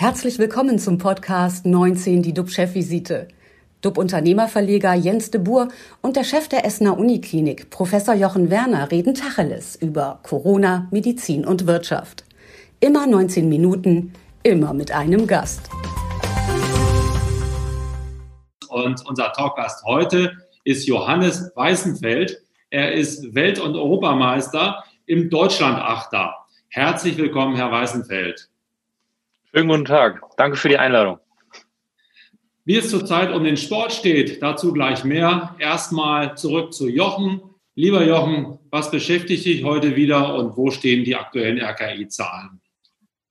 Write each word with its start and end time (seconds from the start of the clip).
Herzlich 0.00 0.38
willkommen 0.38 0.78
zum 0.78 0.96
Podcast 0.96 1.66
19, 1.66 2.22
die 2.22 2.32
DUB-Chefvisite. 2.32 3.26
DUB-Unternehmerverleger 3.80 4.94
Jens 4.94 5.32
de 5.32 5.40
Boer 5.40 5.70
und 6.02 6.14
der 6.14 6.22
Chef 6.22 6.46
der 6.46 6.64
Essener 6.64 6.96
Uniklinik, 6.96 7.68
Professor 7.70 8.14
Jochen 8.14 8.48
Werner, 8.48 8.92
reden 8.92 9.14
Tacheles 9.14 9.74
über 9.74 10.20
Corona, 10.22 10.86
Medizin 10.92 11.44
und 11.44 11.66
Wirtschaft. 11.66 12.24
Immer 12.78 13.08
19 13.08 13.48
Minuten, 13.48 14.12
immer 14.44 14.72
mit 14.72 14.92
einem 14.92 15.26
Gast. 15.26 15.68
Und 18.68 19.04
unser 19.04 19.32
Talkgast 19.32 19.84
heute 19.84 20.30
ist 20.62 20.86
Johannes 20.86 21.50
Weißenfeld. 21.56 22.40
Er 22.70 22.92
ist 22.92 23.34
Welt- 23.34 23.58
und 23.58 23.74
Europameister 23.74 24.84
im 25.06 25.28
Deutschlandachter. 25.28 26.36
Herzlich 26.68 27.18
willkommen, 27.18 27.56
Herr 27.56 27.72
Weißenfeld. 27.72 28.48
Schönen 29.50 29.68
guten 29.68 29.86
Tag. 29.86 30.20
Danke 30.36 30.58
für 30.58 30.68
die 30.68 30.76
Einladung. 30.76 31.20
Wie 32.66 32.76
es 32.76 32.90
zurzeit 32.90 33.34
um 33.34 33.44
den 33.44 33.56
Sport 33.56 33.94
steht, 33.94 34.42
dazu 34.42 34.74
gleich 34.74 35.04
mehr. 35.04 35.56
Erstmal 35.58 36.36
zurück 36.36 36.74
zu 36.74 36.86
Jochen. 36.86 37.40
Lieber 37.74 38.04
Jochen, 38.04 38.58
was 38.70 38.90
beschäftigt 38.90 39.46
dich 39.46 39.64
heute 39.64 39.96
wieder 39.96 40.34
und 40.34 40.58
wo 40.58 40.70
stehen 40.70 41.04
die 41.04 41.16
aktuellen 41.16 41.62
RKI-Zahlen? 41.62 42.60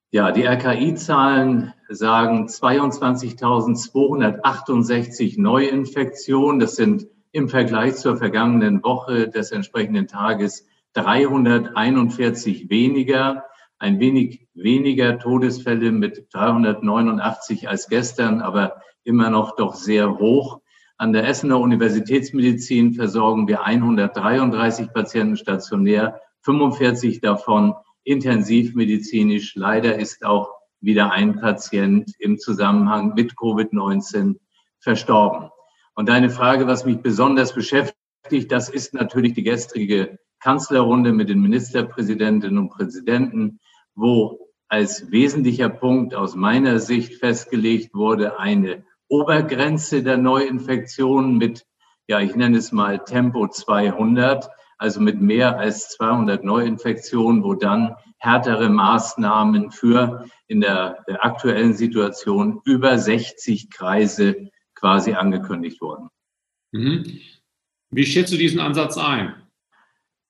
Ja, 0.10 0.32
die 0.32 0.44
RKI-Zahlen 0.44 1.76
sagen 1.88 2.48
22.268 2.48 5.40
Neuinfektionen. 5.40 6.60
Das 6.60 6.76
sind 6.76 7.06
im 7.32 7.48
Vergleich 7.48 7.98
zur 7.98 8.18
vergangenen 8.18 8.84
Woche 8.84 9.30
des 9.30 9.52
entsprechenden 9.52 10.08
Tages 10.08 10.66
341 10.94 12.72
weniger 12.72 13.44
ein 13.80 14.00
wenig 14.00 14.48
weniger 14.54 15.20
Todesfälle 15.20 15.92
mit 15.92 16.28
389 16.34 17.70
als 17.70 17.88
gestern, 17.88 18.42
aber 18.42 18.82
immer 19.04 19.30
noch 19.30 19.56
doch 19.56 19.76
sehr 19.76 20.18
hoch. 20.18 20.62
An 20.98 21.14
der 21.14 21.28
Essener 21.28 21.60
Universitätsmedizin 21.60 22.94
versorgen 22.94 23.48
wir 23.48 23.64
133 23.64 24.92
Patienten 24.94 25.38
stationär, 25.38 26.22
45 26.42 27.22
davon 27.22 27.76
intensivmedizinisch. 28.04 29.56
Leider 29.56 30.00
ist 30.00 30.26
auch 30.26 30.52
wieder 30.82 31.12
ein 31.12 31.40
Patient 31.40 32.12
im 32.20 32.40
Zusammenhang 32.40 33.14
mit 33.14 33.34
Covid-19 33.34 34.38
verstorben. 34.80 35.50
Und 35.94 36.10
deine 36.10 36.30
Frage, 36.30 36.68
was 36.68 36.86
mich 36.86 37.02
besonders 37.02 37.54
beschäftigt, 37.54 38.52
das 38.52 38.70
ist 38.70 38.94
natürlich 38.94 39.34
die 39.34 39.44
gestrige 39.44 40.20
Kanzlerrunde 40.40 41.12
mit 41.12 41.30
den 41.30 41.42
Ministerpräsidentinnen 41.42 42.58
und 42.58 42.70
Präsidenten 42.70 43.60
wo 43.98 44.52
als 44.70 45.12
wesentlicher 45.12 45.70
Punkt 45.70 46.14
aus 46.14 46.36
meiner 46.36 46.80
Sicht 46.80 47.16
festgelegt 47.16 47.94
wurde, 47.94 48.40
eine 48.40 48.86
Obergrenze 49.10 50.04
der 50.04 50.18
Neuinfektionen 50.18 51.38
mit, 51.38 51.66
ja, 52.08 52.20
ich 52.20 52.36
nenne 52.36 52.58
es 52.58 52.72
mal 52.72 53.04
Tempo 53.04 53.48
200, 53.48 54.50
also 54.78 55.02
mit 55.02 55.20
mehr 55.20 55.58
als 55.58 55.90
200 55.90 56.44
Neuinfektionen, 56.44 57.44
wo 57.44 57.56
dann 57.56 57.96
härtere 58.20 58.70
Maßnahmen 58.70 59.72
für 59.72 60.26
in 60.48 60.62
der, 60.62 61.04
aktuellen 61.20 61.74
Situation 61.74 62.62
über 62.66 62.98
60 63.00 63.70
Kreise 63.72 64.50
quasi 64.76 65.14
angekündigt 65.14 65.82
wurden. 65.82 66.10
Mhm. 66.72 67.20
Wie 67.90 68.06
schätzt 68.06 68.34
du 68.34 68.38
diesen 68.38 68.60
Ansatz 68.60 68.98
ein? 68.98 69.47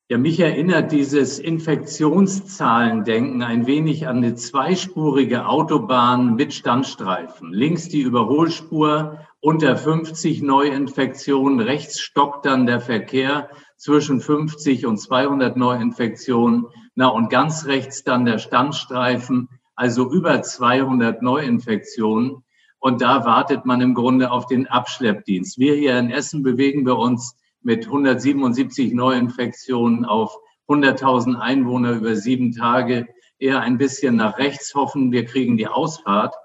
Ja, 0.10 0.18
mich 0.18 0.40
erinnert 0.40 0.94
dieses 0.94 1.38
Infektionszahlendenken 1.38 3.44
ein 3.44 3.68
wenig 3.68 4.08
an 4.08 4.20
eine 4.20 4.36
zweispurige 4.36 5.48
Autobahn 5.48 6.36
mit 6.36 6.54
Standstreifen. 6.54 7.52
Links 7.52 7.90
die 7.90 8.04
Überholspur, 8.04 9.20
unter 9.42 9.76
50 9.76 10.42
Neuinfektionen, 10.42 11.60
rechts 11.60 12.00
stockt 12.00 12.46
dann 12.46 12.66
der 12.66 12.80
Verkehr 12.80 13.50
zwischen 13.76 14.22
50 14.22 14.86
und 14.86 14.98
200 14.98 15.58
Neuinfektionen. 15.58 16.68
Na, 16.96 17.10
und 17.10 17.30
ganz 17.30 17.66
rechts 17.66 18.06
dann 18.06 18.24
der 18.24 18.38
Standstreifen, 18.38 19.50
also 19.76 20.10
über 20.10 20.42
200 20.42 21.22
Neuinfektionen. 21.22 22.46
Und 22.80 23.02
da 23.02 23.26
wartet 23.26 23.66
man 23.66 23.82
im 23.82 23.94
Grunde 23.94 24.32
auf 24.32 24.46
den 24.46 24.68
Abschleppdienst. 24.68 25.60
Wir 25.60 25.76
hier 25.76 26.00
in 26.00 26.12
Essen 26.12 26.44
bewegen 26.44 26.86
wir 26.86 26.98
uns 26.98 27.36
mit 27.62 27.86
177 27.86 28.94
Neuinfektionen 28.94 30.06
auf 30.06 30.36
100.000 30.68 31.36
Einwohner 31.36 31.92
über 31.92 32.16
sieben 32.16 32.52
Tage 32.52 33.08
eher 33.40 33.62
ein 33.62 33.78
bisschen 33.78 34.16
nach 34.16 34.38
rechts 34.38 34.74
hoffen, 34.74 35.12
wir 35.12 35.26
kriegen 35.26 35.58
die 35.58 35.68
Ausfahrt. 35.68 36.36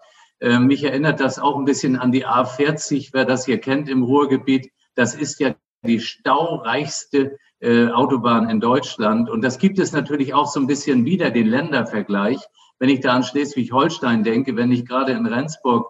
Äh, 0.41 0.59
mich 0.59 0.84
erinnert 0.84 1.21
das 1.21 1.39
auch 1.39 1.56
ein 1.56 1.65
bisschen 1.65 1.97
an 1.97 2.12
die 2.12 2.27
A40, 2.27 3.11
wer 3.12 3.25
das 3.25 3.47
hier 3.47 3.59
kennt 3.59 3.89
im 3.89 4.03
Ruhrgebiet. 4.03 4.71
Das 4.95 5.15
ist 5.15 5.41
ja 5.41 5.55
die 5.84 6.00
staureichste 6.00 7.39
äh, 7.61 7.89
Autobahn 7.89 8.50
in 8.50 8.61
Deutschland. 8.61 9.31
Und 9.31 9.43
das 9.43 9.59
gibt 9.59 9.79
es 9.79 9.93
natürlich 9.93 10.34
auch 10.34 10.47
so 10.47 10.61
ein 10.61 10.67
bisschen 10.67 11.05
wieder, 11.05 11.31
den 11.31 11.47
Ländervergleich. 11.47 12.41
Wenn 12.79 12.89
ich 12.89 13.00
da 13.00 13.15
an 13.15 13.23
Schleswig-Holstein 13.23 14.25
denke, 14.25 14.56
wenn 14.56 14.73
ich 14.73 14.84
gerade 14.84 15.12
in 15.12 15.27
Rendsburg 15.27 15.89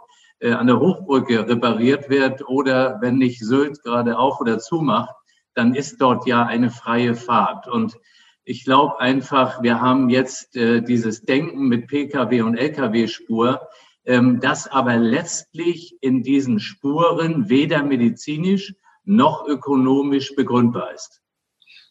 an 0.51 0.67
der 0.67 0.81
Hochbrücke 0.81 1.47
repariert 1.49 2.11
wird 2.11 2.49
oder 2.49 2.99
wenn 3.01 3.17
nicht 3.17 3.41
Sylt 3.41 3.83
gerade 3.83 4.19
auf 4.19 4.41
oder 4.41 4.59
zumacht, 4.59 5.15
dann 5.55 5.75
ist 5.75 6.01
dort 6.01 6.27
ja 6.27 6.45
eine 6.45 6.71
freie 6.71 7.15
Fahrt. 7.15 7.69
Und 7.69 7.97
ich 8.45 8.65
glaube 8.65 8.99
einfach, 9.01 9.63
wir 9.63 9.81
haben 9.81 10.11
jetzt 10.11 10.57
äh, 10.57 10.83
dieses 10.83 11.23
Denken 11.23 11.69
mit 11.69 11.87
Pkw 11.87 12.43
und 12.43 12.57
Lkw-Spur, 12.57 13.61
ähm, 14.05 14.41
das 14.41 14.67
aber 14.67 14.97
letztlich 14.97 15.97
in 16.01 16.23
diesen 16.23 16.59
Spuren 16.59 17.49
weder 17.49 17.83
medizinisch 17.85 18.75
noch 19.05 19.47
ökonomisch 19.47 20.35
begründbar 20.35 20.93
ist. 20.93 21.21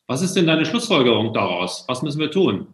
Was 0.08 0.22
ist 0.22 0.36
denn 0.36 0.48
deine 0.48 0.66
Schlussfolgerung 0.66 1.34
daraus? 1.34 1.86
Was 1.88 2.02
müssen 2.02 2.20
wir 2.20 2.32
tun? 2.32 2.68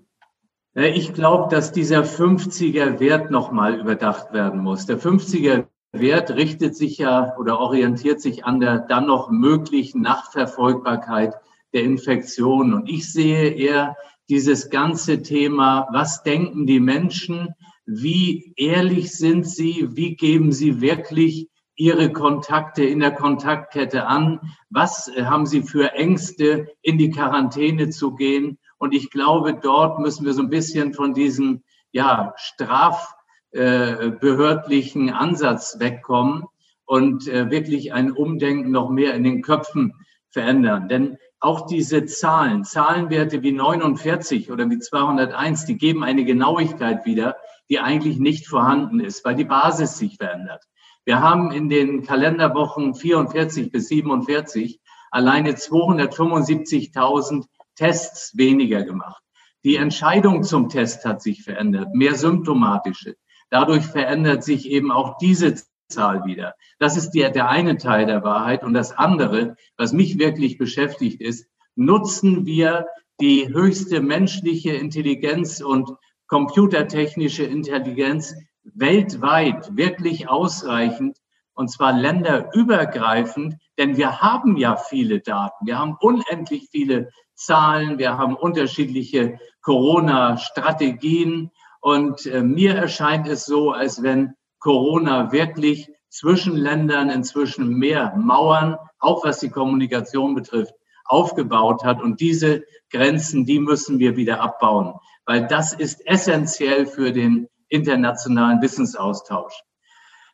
Äh, 0.73 0.89
ich 0.89 1.13
glaube, 1.13 1.53
dass 1.53 1.71
dieser 1.71 2.01
50er 2.03 2.99
Wert 2.99 3.29
nochmal 3.29 3.79
überdacht 3.79 4.33
werden 4.33 4.61
muss. 4.61 4.87
Der 4.87 4.99
50er 4.99 5.66
Wert 5.91 6.31
richtet 6.31 6.75
sich 6.75 6.97
ja 6.97 7.35
oder 7.37 7.59
orientiert 7.59 8.21
sich 8.21 8.45
an 8.45 8.59
der 8.59 8.79
dann 8.79 9.07
noch 9.07 9.29
möglichen 9.29 10.01
Nachverfolgbarkeit 10.01 11.35
der 11.73 11.83
Infektion. 11.83 12.73
Und 12.73 12.89
ich 12.89 13.11
sehe 13.11 13.49
eher 13.49 13.95
dieses 14.29 14.69
ganze 14.69 15.21
Thema, 15.21 15.87
was 15.91 16.23
denken 16.23 16.65
die 16.65 16.79
Menschen, 16.79 17.53
wie 17.85 18.53
ehrlich 18.57 19.13
sind 19.13 19.47
sie, 19.47 19.87
wie 19.91 20.15
geben 20.15 20.51
sie 20.51 20.81
wirklich 20.81 21.49
ihre 21.75 22.11
Kontakte 22.11 22.83
in 22.83 22.99
der 22.99 23.11
Kontaktkette 23.11 24.07
an, 24.07 24.39
was 24.69 25.09
haben 25.15 25.45
sie 25.45 25.61
für 25.61 25.93
Ängste, 25.93 26.67
in 26.81 26.97
die 26.97 27.11
Quarantäne 27.11 27.89
zu 27.89 28.15
gehen? 28.15 28.57
Und 28.77 28.93
ich 28.93 29.09
glaube, 29.09 29.53
dort 29.53 29.99
müssen 29.99 30.25
wir 30.25 30.33
so 30.33 30.41
ein 30.41 30.49
bisschen 30.49 30.93
von 30.93 31.13
diesem 31.13 31.63
ja, 31.91 32.33
strafbehördlichen 32.35 33.16
äh, 33.57 35.09
Ansatz 35.11 35.77
wegkommen 35.79 36.45
und 36.85 37.27
äh, 37.27 37.51
wirklich 37.51 37.93
ein 37.93 38.11
Umdenken 38.11 38.71
noch 38.71 38.89
mehr 38.89 39.13
in 39.13 39.23
den 39.23 39.41
Köpfen 39.41 39.93
verändern. 40.29 40.87
Denn 40.87 41.17
auch 41.39 41.67
diese 41.67 42.05
Zahlen, 42.05 42.63
Zahlenwerte 42.63 43.43
wie 43.43 43.51
49 43.51 44.51
oder 44.51 44.69
wie 44.69 44.79
201, 44.79 45.65
die 45.65 45.77
geben 45.77 46.03
eine 46.03 46.25
Genauigkeit 46.25 47.05
wieder, 47.05 47.35
die 47.69 47.79
eigentlich 47.79 48.17
nicht 48.17 48.47
vorhanden 48.47 48.99
ist, 48.99 49.25
weil 49.25 49.35
die 49.35 49.43
Basis 49.43 49.97
sich 49.97 50.17
verändert. 50.17 50.63
Wir 51.05 51.21
haben 51.21 51.51
in 51.51 51.69
den 51.69 52.03
Kalenderwochen 52.03 52.95
44 52.95 53.71
bis 53.71 53.87
47 53.87 54.79
alleine 55.11 55.51
275.000 55.51 57.45
Tests 57.75 58.37
weniger 58.37 58.83
gemacht. 58.83 59.21
Die 59.63 59.75
Entscheidung 59.75 60.43
zum 60.43 60.69
Test 60.69 61.05
hat 61.05 61.21
sich 61.21 61.43
verändert, 61.43 61.93
mehr 61.93 62.15
symptomatische. 62.15 63.15
Dadurch 63.49 63.85
verändert 63.85 64.43
sich 64.43 64.69
eben 64.69 64.91
auch 64.91 65.17
diese 65.17 65.55
Zahl 65.89 66.25
wieder. 66.25 66.55
Das 66.79 66.97
ist 66.97 67.11
der, 67.11 67.29
der 67.29 67.49
eine 67.49 67.77
Teil 67.77 68.05
der 68.05 68.23
Wahrheit. 68.23 68.63
Und 68.63 68.73
das 68.73 68.91
andere, 68.91 69.55
was 69.77 69.93
mich 69.93 70.19
wirklich 70.19 70.57
beschäftigt, 70.57 71.21
ist, 71.21 71.47
nutzen 71.75 72.45
wir 72.45 72.87
die 73.19 73.47
höchste 73.47 74.01
menschliche 74.01 74.71
Intelligenz 74.71 75.61
und 75.61 75.91
computertechnische 76.27 77.43
Intelligenz 77.43 78.35
weltweit 78.63 79.75
wirklich 79.75 80.29
ausreichend, 80.29 81.17
und 81.53 81.71
zwar 81.71 81.93
länderübergreifend, 81.93 83.55
denn 83.79 83.97
wir 83.97 84.21
haben 84.21 84.57
ja 84.57 84.75
viele 84.75 85.21
Daten. 85.21 85.65
Wir 85.65 85.79
haben 85.79 85.97
unendlich 85.99 86.67
viele 86.69 87.09
Zahlen, 87.33 87.97
wir 87.97 88.17
haben 88.17 88.35
unterschiedliche 88.35 89.39
Corona-Strategien. 89.61 91.49
Und 91.87 92.25
äh, 92.25 92.43
mir 92.43 92.75
erscheint 92.75 93.29
es 93.29 93.45
so, 93.45 93.71
als 93.71 94.03
wenn 94.03 94.33
Corona 94.59 95.31
wirklich 95.31 95.89
zwischen 96.09 96.53
Ländern 96.53 97.09
inzwischen 97.09 97.79
mehr 97.79 98.13
Mauern, 98.17 98.75
auch 98.99 99.23
was 99.23 99.39
die 99.39 99.49
Kommunikation 99.49 100.35
betrifft, 100.35 100.73
aufgebaut 101.05 101.85
hat. 101.85 102.01
Und 102.01 102.19
diese 102.19 102.65
Grenzen, 102.91 103.45
die 103.45 103.59
müssen 103.59 103.99
wir 103.99 104.17
wieder 104.17 104.41
abbauen, 104.41 104.95
weil 105.25 105.47
das 105.47 105.71
ist 105.71 106.05
essentiell 106.05 106.87
für 106.87 107.13
den 107.13 107.47
internationalen 107.69 108.61
Wissensaustausch. 108.61 109.57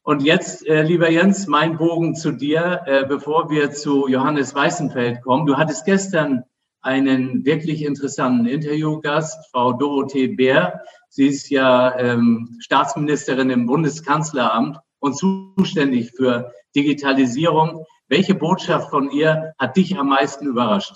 Und 0.02 0.24
jetzt, 0.24 0.66
äh, 0.66 0.82
lieber 0.82 1.12
Jens, 1.12 1.46
mein 1.46 1.78
Bogen 1.78 2.16
zu 2.16 2.32
dir, 2.32 2.82
äh, 2.88 3.06
bevor 3.06 3.52
wir 3.52 3.70
zu 3.70 4.08
Johannes 4.08 4.56
Weißenfeld 4.56 5.22
kommen. 5.22 5.46
Du 5.46 5.56
hattest 5.56 5.86
gestern 5.86 6.46
einen 6.84 7.46
wirklich 7.46 7.84
interessanten 7.84 8.46
Interviewgast, 8.46 9.50
Frau 9.52 9.74
Dorothee 9.74 10.28
Bär. 10.28 10.82
Sie 11.10 11.28
ist 11.28 11.50
ja 11.50 11.98
ähm, 11.98 12.58
Staatsministerin 12.60 13.50
im 13.50 13.66
Bundeskanzleramt 13.66 14.78
und 15.00 15.18
zuständig 15.18 16.12
für 16.16 16.52
Digitalisierung. 16.76 17.86
Welche 18.08 18.36
Botschaft 18.36 18.90
von 18.90 19.10
ihr 19.12 19.54
hat 19.58 19.78
dich 19.78 19.98
am 19.98 20.10
meisten 20.10 20.46
überrascht? 20.46 20.94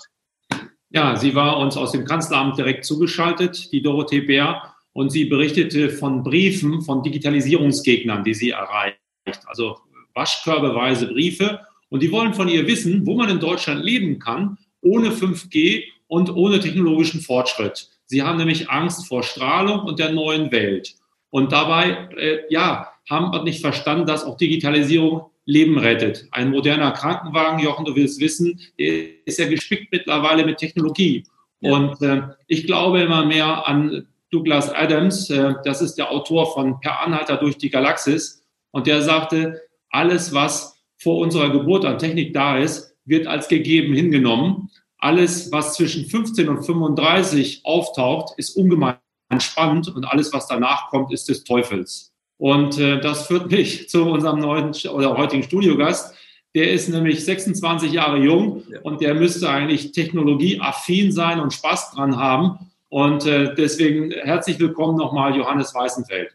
Ja, 0.90 1.16
sie 1.16 1.34
war 1.34 1.58
uns 1.58 1.76
aus 1.76 1.92
dem 1.92 2.04
Kanzleramt 2.04 2.56
direkt 2.56 2.84
zugeschaltet, 2.84 3.72
die 3.72 3.82
Dorothee 3.82 4.20
Bär 4.20 4.74
und 4.92 5.10
sie 5.10 5.26
berichtete 5.26 5.90
von 5.90 6.22
Briefen 6.22 6.82
von 6.82 7.02
Digitalisierungsgegnern, 7.02 8.24
die 8.24 8.34
sie 8.34 8.50
erreicht. 8.50 8.98
Also 9.46 9.78
waschkörbeweise 10.14 11.06
Briefe. 11.06 11.60
Und 11.90 12.02
die 12.02 12.12
wollen 12.12 12.34
von 12.34 12.48
ihr 12.48 12.66
wissen, 12.66 13.06
wo 13.06 13.14
man 13.14 13.30
in 13.30 13.40
Deutschland 13.40 13.82
leben 13.82 14.18
kann, 14.18 14.58
ohne 14.82 15.10
5G 15.10 15.84
und 16.06 16.34
ohne 16.34 16.60
technologischen 16.60 17.20
Fortschritt. 17.20 17.88
Sie 18.06 18.22
haben 18.22 18.38
nämlich 18.38 18.70
Angst 18.70 19.06
vor 19.06 19.22
Strahlung 19.22 19.80
und 19.80 19.98
der 19.98 20.12
neuen 20.12 20.50
Welt. 20.50 20.94
Und 21.30 21.52
dabei, 21.52 22.08
äh, 22.16 22.38
ja, 22.48 22.88
haben 23.08 23.32
wir 23.32 23.42
nicht 23.42 23.60
verstanden, 23.60 24.06
dass 24.06 24.24
auch 24.24 24.36
Digitalisierung 24.36 25.30
Leben 25.44 25.78
rettet. 25.78 26.28
Ein 26.30 26.50
moderner 26.50 26.92
Krankenwagen, 26.92 27.58
Jochen, 27.58 27.86
du 27.86 27.96
willst 27.96 28.20
wissen, 28.20 28.60
der 28.78 29.06
ist 29.24 29.38
ja 29.38 29.48
gespickt 29.48 29.90
mittlerweile 29.90 30.44
mit 30.44 30.58
Technologie. 30.58 31.24
Ja. 31.60 31.72
Und 31.72 32.02
äh, 32.02 32.22
ich 32.48 32.66
glaube 32.66 33.00
immer 33.00 33.24
mehr 33.24 33.66
an 33.66 34.06
Douglas 34.30 34.70
Adams, 34.70 35.30
äh, 35.30 35.54
das 35.64 35.80
ist 35.80 35.96
der 35.96 36.10
Autor 36.10 36.52
von 36.52 36.80
Per 36.80 37.00
Anhalter 37.00 37.38
durch 37.38 37.56
die 37.56 37.70
Galaxis. 37.70 38.44
Und 38.72 38.86
der 38.86 39.00
sagte, 39.00 39.62
alles, 39.88 40.34
was 40.34 40.78
vor 40.98 41.18
unserer 41.18 41.50
Geburt 41.50 41.86
an 41.86 41.98
Technik 41.98 42.34
da 42.34 42.58
ist, 42.58 42.94
wird 43.08 43.26
als 43.26 43.48
gegeben 43.48 43.94
hingenommen. 43.94 44.70
Alles, 44.98 45.52
was 45.52 45.74
zwischen 45.74 46.06
15 46.06 46.48
und 46.48 46.64
35 46.64 47.62
auftaucht, 47.64 48.34
ist 48.36 48.56
ungemein 48.56 48.96
spannend 49.38 49.88
und 49.88 50.04
alles, 50.04 50.32
was 50.32 50.46
danach 50.48 50.88
kommt, 50.88 51.12
ist 51.12 51.28
des 51.28 51.44
Teufels. 51.44 52.12
Und 52.38 52.78
äh, 52.78 53.00
das 53.00 53.26
führt 53.26 53.50
mich 53.50 53.88
zu 53.88 54.04
unserem 54.06 54.40
neuen 54.40 54.72
oder 54.92 55.16
heutigen 55.16 55.42
Studiogast. 55.42 56.14
Der 56.54 56.72
ist 56.72 56.88
nämlich 56.88 57.24
26 57.24 57.92
Jahre 57.92 58.18
jung 58.18 58.62
und 58.82 59.00
der 59.00 59.14
müsste 59.14 59.50
eigentlich 59.50 59.92
technologieaffin 59.92 61.12
sein 61.12 61.40
und 61.40 61.52
Spaß 61.52 61.92
dran 61.92 62.16
haben. 62.16 62.70
Und 62.88 63.26
äh, 63.26 63.54
deswegen 63.54 64.10
herzlich 64.10 64.58
willkommen 64.58 64.96
nochmal, 64.96 65.36
Johannes 65.36 65.74
Weißenfeld. 65.74 66.34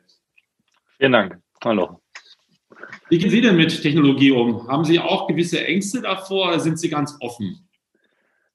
Vielen 0.98 1.12
Dank. 1.14 1.40
Hallo. 1.64 2.02
Wie 3.09 3.18
gehen 3.18 3.30
Sie 3.30 3.41
denn 3.41 3.56
mit 3.56 3.81
Technologie 3.81 4.31
um? 4.31 4.68
Haben 4.68 4.85
Sie 4.85 5.00
auch 5.00 5.27
gewisse 5.27 5.65
Ängste 5.65 6.01
davor 6.01 6.50
oder 6.50 6.59
sind 6.59 6.80
Sie 6.80 6.89
ganz 6.89 7.18
offen? 7.19 7.68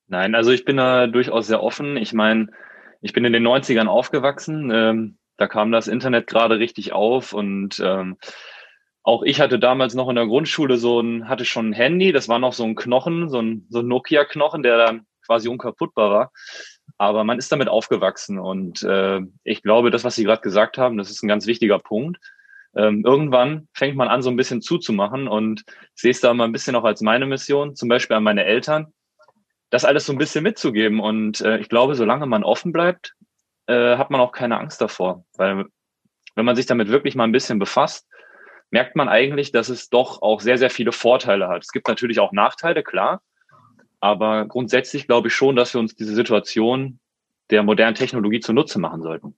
Nein, 0.09 0.35
also 0.35 0.51
ich 0.53 0.65
bin 0.65 0.79
da 0.79 1.07
durchaus 1.07 1.47
sehr 1.47 1.63
offen. 1.63 1.97
Ich 1.97 2.13
meine, 2.13 2.49
ich 3.01 3.13
bin 3.13 3.25
in 3.25 3.33
den 3.33 3.47
90ern 3.47 3.87
aufgewachsen. 3.87 4.71
Ähm, 4.73 5.19
da 5.37 5.47
kam 5.47 5.71
das 5.71 5.87
Internet 5.87 6.27
gerade 6.27 6.59
richtig 6.59 6.93
auf 6.93 7.33
und 7.33 7.81
ähm, 7.81 8.17
auch 9.05 9.23
ich 9.23 9.41
hatte 9.41 9.59
damals 9.59 9.95
noch 9.95 10.09
in 10.09 10.17
der 10.17 10.27
Grundschule 10.27 10.77
so 10.77 11.01
ein, 11.01 11.29
hatte 11.29 11.45
schon 11.45 11.71
ein 11.71 11.73
Handy, 11.73 12.13
das 12.13 12.29
war 12.29 12.39
noch 12.39 12.53
so 12.53 12.65
ein 12.65 12.75
Knochen, 12.75 13.29
so 13.29 13.41
ein, 13.41 13.67
so 13.71 13.79
ein 13.79 13.87
Nokia-Knochen, 13.87 14.63
der 14.63 14.77
dann 14.77 15.07
quasi 15.25 15.49
unkaputtbar 15.49 16.11
war. 16.11 16.33
Aber 16.99 17.23
man 17.23 17.39
ist 17.39 17.53
damit 17.53 17.69
aufgewachsen 17.69 18.39
und 18.39 18.83
äh, 18.83 19.21
ich 19.45 19.63
glaube, 19.63 19.91
das, 19.91 20.05
was 20.05 20.17
Sie 20.17 20.25
gerade 20.25 20.43
gesagt 20.43 20.77
haben, 20.77 20.99
das 20.99 21.11
ist 21.11 21.23
ein 21.23 21.29
ganz 21.29 21.47
wichtiger 21.47 21.79
Punkt. 21.79 22.19
Ähm, 22.77 23.03
irgendwann 23.05 23.69
fängt 23.73 23.97
man 23.97 24.09
an, 24.09 24.23
so 24.23 24.31
ein 24.31 24.37
bisschen 24.37 24.61
zuzumachen 24.63 25.27
und 25.27 25.65
sehe 25.95 26.11
es 26.11 26.21
da 26.21 26.33
mal 26.35 26.45
ein 26.45 26.53
bisschen 26.53 26.77
auch 26.77 26.85
als 26.85 27.01
meine 27.01 27.27
Mission, 27.27 27.75
zum 27.75 27.89
Beispiel 27.89 28.17
an 28.17 28.23
meine 28.23 28.45
Eltern, 28.45 28.93
das 29.71 29.85
alles 29.85 30.07
so 30.07 30.13
ein 30.13 30.19
bisschen 30.19 30.43
mitzugeben. 30.43 31.01
Und 31.01 31.41
äh, 31.41 31.59
ich 31.59 31.69
glaube, 31.69 31.95
solange 31.95 32.27
man 32.27 32.45
offen 32.45 32.73
bleibt, 32.73 33.15
äh, 33.67 33.97
hat 33.97 34.11
man 34.11 34.21
auch 34.21 34.33
keine 34.33 34.59
Angst 34.59 34.81
davor. 34.81 35.25
Weil 35.37 35.67
wenn 36.35 36.45
man 36.45 36.57
sich 36.57 36.67
damit 36.67 36.89
wirklich 36.89 37.15
mal 37.15 37.25
ein 37.25 37.33
bisschen 37.33 37.59
befasst, 37.59 38.07
merkt 38.71 38.97
man 38.97 39.09
eigentlich, 39.09 39.51
dass 39.51 39.69
es 39.69 39.89
doch 39.89 40.23
auch 40.23 40.41
sehr, 40.41 40.59
sehr 40.59 40.71
viele 40.71 40.93
Vorteile 40.93 41.49
hat. 41.49 41.63
Es 41.63 41.73
gibt 41.73 41.89
natürlich 41.89 42.21
auch 42.21 42.33
Nachteile, 42.33 42.83
klar. 42.83 43.23
Aber 44.01 44.47
grundsätzlich 44.47 45.07
glaube 45.07 45.29
ich 45.29 45.35
schon, 45.35 45.57
dass 45.57 45.75
wir 45.75 45.81
uns 45.81 45.97
diese 45.97 46.15
Situation 46.15 47.01
der 47.51 47.63
modernen 47.63 47.95
Technologie 47.95 48.41
zunutze 48.41 48.79
machen 48.79 49.03
sollten. 49.03 49.37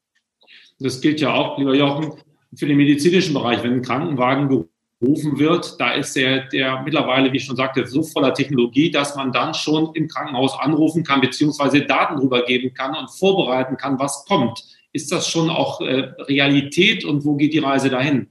Das 0.78 1.00
gilt 1.00 1.20
ja 1.20 1.32
auch, 1.32 1.58
lieber 1.58 1.74
Jochen, 1.74 2.20
für 2.54 2.66
den 2.66 2.76
medizinischen 2.76 3.34
Bereich. 3.34 3.62
Wenn 3.62 3.74
ein 3.74 3.82
Krankenwagen 3.82 4.66
gerufen 5.00 5.38
wird, 5.38 5.80
da 5.80 5.92
ist 5.92 6.14
der, 6.16 6.48
der 6.48 6.82
mittlerweile, 6.82 7.32
wie 7.32 7.38
ich 7.38 7.44
schon 7.44 7.56
sagte, 7.56 7.86
so 7.86 8.02
voller 8.02 8.34
Technologie, 8.34 8.90
dass 8.90 9.16
man 9.16 9.32
dann 9.32 9.54
schon 9.54 9.90
im 9.94 10.08
Krankenhaus 10.08 10.58
anrufen 10.58 11.04
kann, 11.04 11.20
beziehungsweise 11.20 11.82
Daten 11.82 12.18
rübergeben 12.18 12.74
kann 12.74 12.94
und 12.94 13.10
vorbereiten 13.10 13.76
kann, 13.76 13.98
was 13.98 14.24
kommt. 14.26 14.62
Ist 14.92 15.12
das 15.12 15.28
schon 15.28 15.50
auch 15.50 15.80
äh, 15.80 16.12
Realität 16.18 17.04
und 17.04 17.24
wo 17.24 17.36
geht 17.36 17.54
die 17.54 17.60
Reise 17.60 17.90
dahin? 17.90 18.26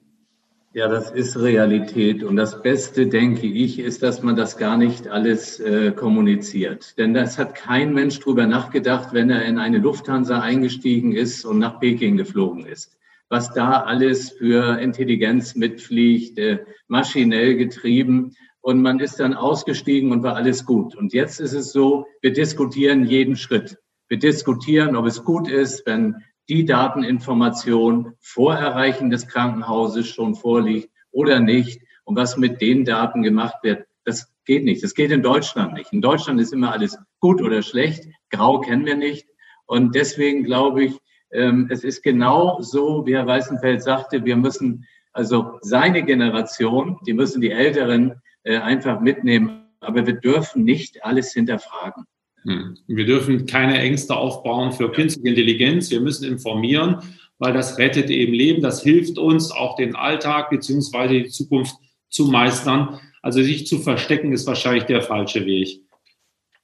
Ja, 0.73 0.87
das 0.87 1.09
ist 1.09 1.35
Realität. 1.35 2.23
Und 2.23 2.35
das 2.35 2.61
Beste, 2.61 3.07
denke 3.07 3.47
ich, 3.47 3.79
ist, 3.79 4.03
dass 4.03 4.21
man 4.21 4.35
das 4.35 4.55
gar 4.55 4.77
nicht 4.77 5.07
alles 5.07 5.59
äh, 5.59 5.91
kommuniziert. 5.91 6.95
Denn 6.99 7.15
das 7.15 7.39
hat 7.39 7.55
kein 7.55 7.93
Mensch 7.93 8.19
drüber 8.19 8.45
nachgedacht, 8.45 9.09
wenn 9.11 9.31
er 9.31 9.45
in 9.45 9.57
eine 9.57 9.79
Lufthansa 9.79 10.41
eingestiegen 10.41 11.13
ist 11.13 11.43
und 11.43 11.57
nach 11.57 11.79
Peking 11.79 12.17
geflogen 12.17 12.67
ist. 12.67 12.95
Was 13.29 13.53
da 13.53 13.83
alles 13.83 14.31
für 14.31 14.79
Intelligenz 14.79 15.55
mitfliegt, 15.55 16.37
äh, 16.37 16.59
maschinell 16.87 17.55
getrieben. 17.55 18.35
Und 18.61 18.81
man 18.81 18.99
ist 18.99 19.19
dann 19.19 19.33
ausgestiegen 19.33 20.11
und 20.11 20.23
war 20.23 20.35
alles 20.35 20.65
gut. 20.65 20.95
Und 20.95 21.13
jetzt 21.13 21.39
ist 21.39 21.53
es 21.53 21.71
so, 21.71 22.05
wir 22.21 22.33
diskutieren 22.33 23.05
jeden 23.05 23.35
Schritt. 23.35 23.77
Wir 24.09 24.19
diskutieren, 24.19 24.95
ob 24.95 25.05
es 25.05 25.23
gut 25.23 25.47
ist, 25.47 25.85
wenn 25.85 26.15
die 26.49 26.65
Dateninformation 26.65 28.13
vor 28.19 28.55
Erreichen 28.55 29.11
des 29.11 29.27
Krankenhauses 29.27 30.07
schon 30.07 30.35
vorliegt 30.35 30.89
oder 31.11 31.39
nicht 31.39 31.81
und 32.03 32.15
was 32.15 32.37
mit 32.37 32.59
den 32.59 32.85
Daten 32.85 33.21
gemacht 33.21 33.57
wird. 33.61 33.85
Das 34.03 34.33
geht 34.45 34.63
nicht. 34.63 34.83
Das 34.83 34.95
geht 34.95 35.11
in 35.11 35.21
Deutschland 35.21 35.73
nicht. 35.73 35.93
In 35.93 36.01
Deutschland 36.01 36.41
ist 36.41 36.51
immer 36.51 36.71
alles 36.71 36.97
gut 37.19 37.39
oder 37.41 37.61
schlecht. 37.61 38.05
Grau 38.31 38.59
kennen 38.59 38.85
wir 38.85 38.95
nicht. 38.95 39.27
Und 39.67 39.93
deswegen 39.93 40.43
glaube 40.43 40.85
ich, 40.85 40.99
es 41.31 41.83
ist 41.83 42.01
genau 42.01 42.59
so, 42.61 43.05
wie 43.05 43.15
Herr 43.15 43.27
Weißenfeld 43.27 43.83
sagte, 43.83 44.25
wir 44.25 44.35
müssen 44.35 44.85
also 45.13 45.57
seine 45.61 46.03
Generation, 46.03 46.97
die 47.05 47.13
müssen 47.13 47.41
die 47.41 47.51
Älteren 47.51 48.21
äh, 48.43 48.57
einfach 48.57 48.99
mitnehmen. 48.99 49.65
Aber 49.81 50.05
wir 50.05 50.13
dürfen 50.13 50.63
nicht 50.63 51.03
alles 51.03 51.33
hinterfragen. 51.33 52.05
Hm. 52.43 52.77
Wir 52.87 53.05
dürfen 53.05 53.45
keine 53.45 53.79
Ängste 53.79 54.15
aufbauen 54.15 54.71
für 54.71 54.91
künstliche 54.91 55.29
Intelligenz. 55.29 55.89
Wir 55.91 56.01
müssen 56.01 56.25
informieren, 56.25 56.97
weil 57.37 57.53
das 57.53 57.77
rettet 57.77 58.09
eben 58.09 58.33
Leben. 58.33 58.61
Das 58.61 58.81
hilft 58.81 59.17
uns, 59.17 59.51
auch 59.51 59.75
den 59.75 59.95
Alltag 59.95 60.49
beziehungsweise 60.49 61.13
die 61.15 61.29
Zukunft 61.29 61.75
zu 62.09 62.25
meistern. 62.25 62.99
Also 63.21 63.41
sich 63.41 63.67
zu 63.67 63.79
verstecken 63.79 64.31
ist 64.31 64.47
wahrscheinlich 64.47 64.85
der 64.85 65.01
falsche 65.01 65.45
Weg. 65.45 65.81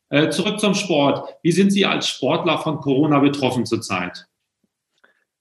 Äh, 0.09 0.29
zurück 0.29 0.59
zum 0.59 0.75
Sport. 0.75 1.27
Wie 1.41 1.51
sind 1.51 1.71
Sie 1.71 1.85
als 1.85 2.07
Sportler 2.07 2.59
von 2.59 2.77
Corona 2.79 3.19
betroffen 3.19 3.65
zurzeit? 3.65 4.27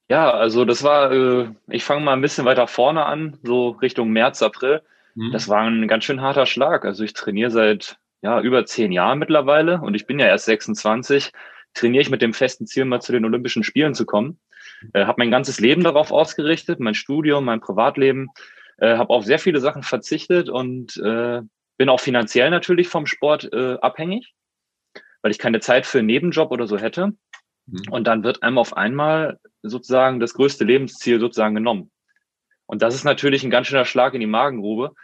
Ja, 0.09 0.31
also 0.31 0.65
das 0.65 0.83
war, 0.83 1.13
äh, 1.13 1.49
ich 1.69 1.85
fange 1.85 2.05
mal 2.05 2.13
ein 2.13 2.21
bisschen 2.21 2.45
weiter 2.45 2.67
vorne 2.67 3.07
an, 3.07 3.39
so 3.43 3.71
Richtung 3.71 4.11
März, 4.11 4.43
April. 4.43 4.83
Hm. 5.15 5.33
Das 5.33 5.49
war 5.49 5.63
ein 5.63 5.89
ganz 5.89 6.05
schön 6.05 6.21
harter 6.21 6.47
Schlag. 6.47 6.85
Also 6.85 7.05
ich 7.05 7.15
trainiere 7.15 7.51
seit 7.51 7.99
ja, 8.23 8.41
über 8.41 8.67
zehn 8.67 8.93
Jahren 8.93 9.19
mittlerweile 9.19 9.81
und 9.81 9.95
ich 9.95 10.07
bin 10.07 10.19
ja 10.19 10.27
erst 10.27 10.47
26, 10.47 11.33
trainiere 11.75 12.03
ich 12.03 12.11
mit 12.11 12.23
dem 12.23 12.35
festen 12.35 12.67
Ziel, 12.67 12.85
mal 12.85 13.01
zu 13.01 13.13
den 13.13 13.25
Olympischen 13.25 13.65
Spielen 13.65 13.95
zu 13.95 14.07
kommen. 14.07 14.39
Äh, 14.93 15.07
habe 15.07 15.17
mein 15.19 15.31
ganzes 15.31 15.61
Leben 15.61 15.83
darauf 15.83 16.13
ausgerichtet, 16.13 16.81
mein 16.81 16.95
Studium, 16.95 17.45
mein 17.45 17.61
Privatleben, 17.61 18.29
äh, 18.79 18.97
habe 18.97 19.11
auf 19.11 19.25
sehr 19.25 19.39
viele 19.39 19.61
Sachen 19.61 19.83
verzichtet 19.83 20.49
und 20.49 20.97
äh, 20.99 21.43
bin 21.77 21.89
auch 21.89 22.01
finanziell 22.01 22.51
natürlich 22.51 22.89
vom 22.89 23.07
Sport 23.07 23.53
äh, 23.53 23.79
abhängig, 23.81 24.35
weil 25.23 25.31
ich 25.31 25.39
keine 25.39 25.61
Zeit 25.61 25.87
für 25.87 25.99
einen 25.99 26.07
Nebenjob 26.07 26.51
oder 26.51 26.67
so 26.67 26.79
hätte. 26.79 27.13
Mhm. 27.66 27.83
Und 27.90 28.06
dann 28.06 28.25
wird 28.25 28.42
einem 28.42 28.59
auf 28.59 28.76
einmal 28.76 29.38
sozusagen 29.62 30.21
das 30.21 30.35
größte 30.35 30.64
Lebensziel 30.64 31.21
sozusagen 31.21 31.54
genommen. 31.54 31.90
Und 32.66 32.83
das 32.83 32.94
ist 32.94 33.04
natürlich 33.04 33.44
ein 33.44 33.50
ganz 33.50 33.66
schöner 33.66 33.85
Schlag 33.85 34.14
in 34.14 34.21
die 34.21 34.26
Magengrube. 34.26 34.94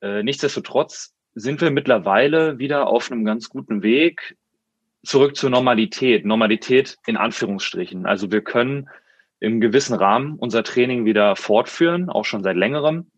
Äh, 0.00 0.22
nichtsdestotrotz 0.22 1.14
sind 1.34 1.60
wir 1.60 1.70
mittlerweile 1.70 2.58
wieder 2.58 2.86
auf 2.86 3.10
einem 3.10 3.24
ganz 3.24 3.48
guten 3.48 3.82
Weg 3.82 4.36
zurück 5.04 5.36
zur 5.36 5.50
Normalität. 5.50 6.24
Normalität 6.24 6.98
in 7.06 7.16
Anführungsstrichen. 7.16 8.06
Also 8.06 8.30
wir 8.30 8.42
können 8.42 8.88
im 9.40 9.60
gewissen 9.60 9.94
Rahmen 9.94 10.36
unser 10.36 10.62
Training 10.62 11.04
wieder 11.04 11.36
fortführen, 11.36 12.08
auch 12.08 12.24
schon 12.24 12.42
seit 12.42 12.56
längerem. 12.56 13.10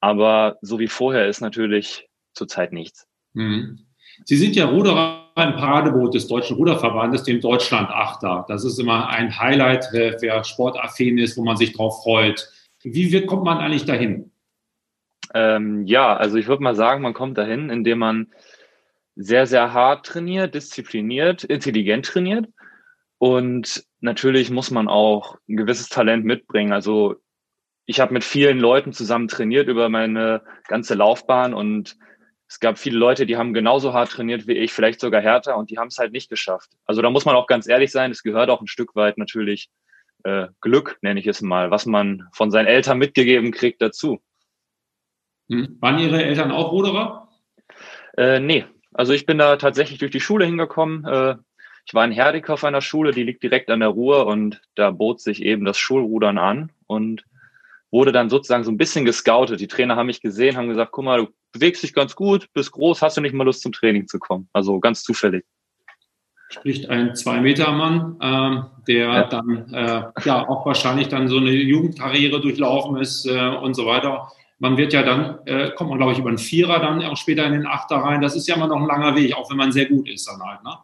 Aber 0.00 0.58
so 0.62 0.78
wie 0.78 0.88
vorher 0.88 1.28
ist 1.28 1.40
natürlich 1.40 2.08
zurzeit 2.32 2.72
nichts. 2.72 3.06
Mhm. 3.34 3.86
Sie 4.24 4.36
sind 4.36 4.56
ja 4.56 4.66
Ruderer 4.66 5.30
im 5.36 5.56
Paradeboot 5.56 6.14
des 6.14 6.26
Deutschen 6.26 6.56
Ruderverbandes, 6.56 7.22
dem 7.22 7.40
Deutschland-Achter. 7.40 8.44
Das 8.48 8.64
ist 8.64 8.78
immer 8.78 9.08
ein 9.08 9.38
Highlight, 9.38 9.88
wer 9.92 10.44
sportaffin 10.44 11.18
ist, 11.18 11.36
wo 11.36 11.44
man 11.44 11.56
sich 11.56 11.72
drauf 11.72 12.02
freut. 12.02 12.48
Wie 12.82 13.12
wie 13.12 13.26
kommt 13.26 13.44
man 13.44 13.58
eigentlich 13.58 13.84
dahin? 13.84 14.30
Ähm, 15.34 15.86
ja, 15.86 16.16
also 16.16 16.36
ich 16.36 16.48
würde 16.48 16.62
mal 16.62 16.74
sagen, 16.74 17.02
man 17.02 17.14
kommt 17.14 17.38
dahin, 17.38 17.70
indem 17.70 17.98
man 17.98 18.28
sehr, 19.16 19.46
sehr 19.46 19.72
hart 19.72 20.06
trainiert, 20.06 20.54
diszipliniert, 20.54 21.44
intelligent 21.44 22.06
trainiert. 22.06 22.48
Und 23.18 23.84
natürlich 24.00 24.50
muss 24.50 24.70
man 24.70 24.88
auch 24.88 25.36
ein 25.48 25.56
gewisses 25.56 25.88
Talent 25.88 26.24
mitbringen. 26.24 26.72
Also 26.72 27.16
ich 27.84 28.00
habe 28.00 28.14
mit 28.14 28.24
vielen 28.24 28.58
Leuten 28.58 28.92
zusammen 28.92 29.28
trainiert 29.28 29.68
über 29.68 29.88
meine 29.88 30.42
ganze 30.68 30.94
Laufbahn 30.94 31.54
und 31.54 31.96
es 32.50 32.58
gab 32.58 32.78
viele 32.78 32.98
Leute, 32.98 33.26
die 33.26 33.36
haben 33.36 33.54
genauso 33.54 33.92
hart 33.92 34.10
trainiert 34.10 34.48
wie 34.48 34.54
ich, 34.54 34.72
vielleicht 34.72 34.98
sogar 34.98 35.22
härter 35.22 35.56
und 35.56 35.70
die 35.70 35.78
haben 35.78 35.86
es 35.86 35.98
halt 35.98 36.10
nicht 36.12 36.28
geschafft. 36.28 36.68
Also 36.84 37.00
da 37.00 37.08
muss 37.08 37.24
man 37.24 37.36
auch 37.36 37.46
ganz 37.46 37.68
ehrlich 37.68 37.92
sein, 37.92 38.10
es 38.10 38.24
gehört 38.24 38.50
auch 38.50 38.60
ein 38.60 38.66
Stück 38.66 38.96
weit 38.96 39.18
natürlich 39.18 39.70
äh, 40.24 40.48
Glück, 40.60 40.98
nenne 41.00 41.20
ich 41.20 41.28
es 41.28 41.42
mal, 41.42 41.70
was 41.70 41.86
man 41.86 42.28
von 42.32 42.50
seinen 42.50 42.66
Eltern 42.66 42.98
mitgegeben 42.98 43.52
kriegt 43.52 43.80
dazu. 43.80 44.20
Hm. 45.48 45.78
Waren 45.80 46.00
Ihre 46.00 46.24
Eltern 46.24 46.50
auch 46.50 46.72
Ruderer? 46.72 47.28
Äh, 48.16 48.40
nee, 48.40 48.64
also 48.92 49.12
ich 49.12 49.26
bin 49.26 49.38
da 49.38 49.54
tatsächlich 49.54 50.00
durch 50.00 50.10
die 50.10 50.18
Schule 50.18 50.44
hingekommen. 50.44 51.04
Äh, 51.04 51.36
ich 51.86 51.94
war 51.94 52.04
in 52.04 52.10
Herdecke 52.10 52.52
auf 52.52 52.64
einer 52.64 52.80
Schule, 52.80 53.12
die 53.12 53.22
liegt 53.22 53.44
direkt 53.44 53.70
an 53.70 53.78
der 53.78 53.90
Ruhr 53.90 54.26
und 54.26 54.60
da 54.74 54.90
bot 54.90 55.20
sich 55.20 55.40
eben 55.42 55.64
das 55.64 55.78
Schulrudern 55.78 56.36
an 56.36 56.72
und 56.88 57.24
wurde 57.90 58.12
dann 58.12 58.30
sozusagen 58.30 58.64
so 58.64 58.70
ein 58.70 58.76
bisschen 58.76 59.04
gescoutet. 59.04 59.60
Die 59.60 59.66
Trainer 59.66 59.96
haben 59.96 60.06
mich 60.06 60.20
gesehen, 60.20 60.56
haben 60.56 60.68
gesagt, 60.68 60.92
guck 60.92 61.04
mal, 61.04 61.18
du 61.18 61.28
bewegst 61.52 61.82
dich 61.82 61.92
ganz 61.92 62.14
gut, 62.14 62.46
bist 62.52 62.72
groß, 62.72 63.02
hast 63.02 63.16
du 63.16 63.20
nicht 63.20 63.34
mal 63.34 63.44
Lust 63.44 63.62
zum 63.62 63.72
Training 63.72 64.06
zu 64.06 64.18
kommen? 64.18 64.48
Also 64.52 64.78
ganz 64.80 65.02
zufällig. 65.02 65.44
Spricht 66.48 66.88
ein 66.88 67.14
Zwei-Meter-Mann, 67.14 68.16
äh, 68.20 68.62
der 68.88 69.06
ja. 69.06 69.24
dann 69.24 69.72
äh, 69.72 70.02
ja 70.24 70.48
auch 70.48 70.66
wahrscheinlich 70.66 71.08
dann 71.08 71.28
so 71.28 71.36
eine 71.36 71.50
Jugendkarriere 71.50 72.40
durchlaufen 72.40 72.96
ist 72.96 73.26
äh, 73.26 73.48
und 73.48 73.74
so 73.74 73.86
weiter. 73.86 74.32
Man 74.58 74.76
wird 74.76 74.92
ja 74.92 75.02
dann, 75.02 75.38
äh, 75.46 75.70
kommt 75.70 75.90
man 75.90 75.98
glaube 75.98 76.12
ich 76.12 76.18
über 76.18 76.28
einen 76.28 76.38
Vierer 76.38 76.80
dann 76.80 77.02
auch 77.04 77.16
später 77.16 77.46
in 77.46 77.52
den 77.52 77.66
Achter 77.66 77.96
rein. 77.96 78.20
Das 78.20 78.34
ist 78.34 78.48
ja 78.48 78.56
immer 78.56 78.66
noch 78.66 78.76
ein 78.76 78.86
langer 78.86 79.14
Weg, 79.14 79.34
auch 79.36 79.48
wenn 79.48 79.58
man 79.58 79.70
sehr 79.70 79.86
gut 79.86 80.08
ist 80.08 80.26
dann 80.28 80.40
halt. 80.42 80.62
Ne? 80.64 80.76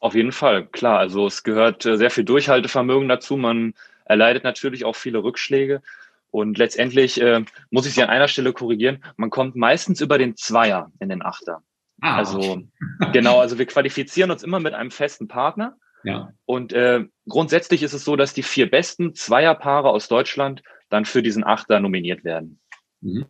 Auf 0.00 0.14
jeden 0.14 0.32
Fall, 0.32 0.66
klar. 0.66 0.98
Also 0.98 1.26
es 1.26 1.44
gehört 1.44 1.84
äh, 1.86 1.96
sehr 1.96 2.10
viel 2.10 2.24
Durchhaltevermögen 2.24 3.08
dazu. 3.08 3.36
Man 3.36 3.74
erleidet 4.04 4.44
natürlich 4.44 4.84
auch 4.84 4.96
viele 4.96 5.22
Rückschläge. 5.22 5.82
Und 6.30 6.56
letztendlich 6.56 7.20
äh, 7.20 7.44
muss 7.70 7.86
ich 7.86 7.94
Sie 7.94 8.02
an 8.02 8.08
einer 8.08 8.28
Stelle 8.28 8.52
korrigieren. 8.52 9.04
Man 9.16 9.30
kommt 9.30 9.54
meistens 9.54 10.00
über 10.00 10.16
den 10.16 10.36
Zweier 10.36 10.90
in 10.98 11.10
den 11.10 11.22
Achter. 11.22 11.62
Ah. 12.00 12.16
Also 12.16 12.62
genau, 13.12 13.40
also 13.40 13.58
wir 13.58 13.66
qualifizieren 13.66 14.30
uns 14.30 14.42
immer 14.42 14.60
mit 14.60 14.74
einem 14.74 14.90
festen 14.90 15.28
Partner. 15.28 15.76
Ja. 16.04 16.32
Und 16.46 16.72
äh, 16.72 17.04
grundsätzlich 17.28 17.82
ist 17.82 17.92
es 17.92 18.04
so, 18.04 18.16
dass 18.16 18.34
die 18.34 18.42
vier 18.42 18.70
besten 18.70 19.14
Zweierpaare 19.14 19.90
aus 19.90 20.08
Deutschland 20.08 20.62
dann 20.88 21.04
für 21.04 21.22
diesen 21.22 21.44
Achter 21.44 21.80
nominiert 21.80 22.24
werden. 22.24 22.60
Mhm. 23.00 23.26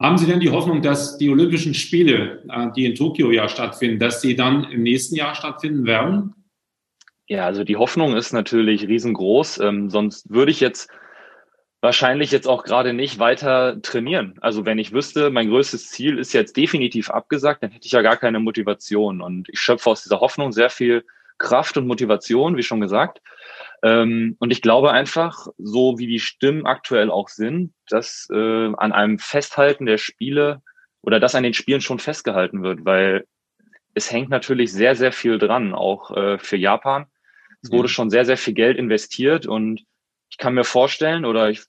Haben 0.00 0.16
Sie 0.16 0.26
denn 0.26 0.40
die 0.40 0.50
Hoffnung, 0.50 0.80
dass 0.80 1.18
die 1.18 1.28
Olympischen 1.28 1.74
Spiele, 1.74 2.42
äh, 2.48 2.68
die 2.74 2.86
in 2.86 2.94
Tokio 2.94 3.30
ja 3.30 3.48
stattfinden, 3.48 3.98
dass 3.98 4.22
sie 4.22 4.34
dann 4.34 4.64
im 4.64 4.82
nächsten 4.82 5.14
Jahr 5.14 5.34
stattfinden 5.34 5.84
werden? 5.84 6.34
Ja, 7.30 7.46
also 7.46 7.62
die 7.62 7.76
Hoffnung 7.76 8.16
ist 8.16 8.32
natürlich 8.32 8.88
riesengroß. 8.88 9.60
Ähm, 9.60 9.88
sonst 9.88 10.28
würde 10.30 10.50
ich 10.50 10.58
jetzt 10.58 10.90
wahrscheinlich 11.80 12.32
jetzt 12.32 12.48
auch 12.48 12.64
gerade 12.64 12.92
nicht 12.92 13.20
weiter 13.20 13.80
trainieren. 13.82 14.34
Also 14.40 14.66
wenn 14.66 14.80
ich 14.80 14.92
wüsste, 14.92 15.30
mein 15.30 15.48
größtes 15.48 15.90
Ziel 15.90 16.18
ist 16.18 16.32
jetzt 16.32 16.56
definitiv 16.56 17.08
abgesagt, 17.08 17.62
dann 17.62 17.70
hätte 17.70 17.86
ich 17.86 17.92
ja 17.92 18.02
gar 18.02 18.16
keine 18.16 18.40
Motivation. 18.40 19.20
Und 19.20 19.48
ich 19.48 19.60
schöpfe 19.60 19.90
aus 19.90 20.02
dieser 20.02 20.18
Hoffnung 20.18 20.50
sehr 20.50 20.70
viel 20.70 21.04
Kraft 21.38 21.76
und 21.76 21.86
Motivation, 21.86 22.56
wie 22.56 22.64
schon 22.64 22.80
gesagt. 22.80 23.22
Ähm, 23.84 24.34
und 24.40 24.50
ich 24.50 24.60
glaube 24.60 24.90
einfach, 24.90 25.46
so 25.56 26.00
wie 26.00 26.08
die 26.08 26.18
Stimmen 26.18 26.66
aktuell 26.66 27.12
auch 27.12 27.28
sind, 27.28 27.72
dass 27.88 28.26
äh, 28.32 28.72
an 28.74 28.90
einem 28.90 29.20
Festhalten 29.20 29.86
der 29.86 29.98
Spiele 29.98 30.62
oder 31.00 31.20
dass 31.20 31.36
an 31.36 31.44
den 31.44 31.54
Spielen 31.54 31.80
schon 31.80 32.00
festgehalten 32.00 32.64
wird, 32.64 32.84
weil 32.84 33.24
es 33.94 34.10
hängt 34.10 34.30
natürlich 34.30 34.72
sehr, 34.72 34.96
sehr 34.96 35.12
viel 35.12 35.38
dran, 35.38 35.74
auch 35.74 36.10
äh, 36.16 36.36
für 36.36 36.56
Japan. 36.56 37.06
Es 37.62 37.70
wurde 37.70 37.88
mhm. 37.88 37.92
schon 37.92 38.10
sehr, 38.10 38.24
sehr 38.24 38.36
viel 38.36 38.54
Geld 38.54 38.78
investiert 38.78 39.46
und 39.46 39.84
ich 40.30 40.38
kann 40.38 40.54
mir 40.54 40.64
vorstellen 40.64 41.24
oder 41.24 41.50
ich, 41.50 41.62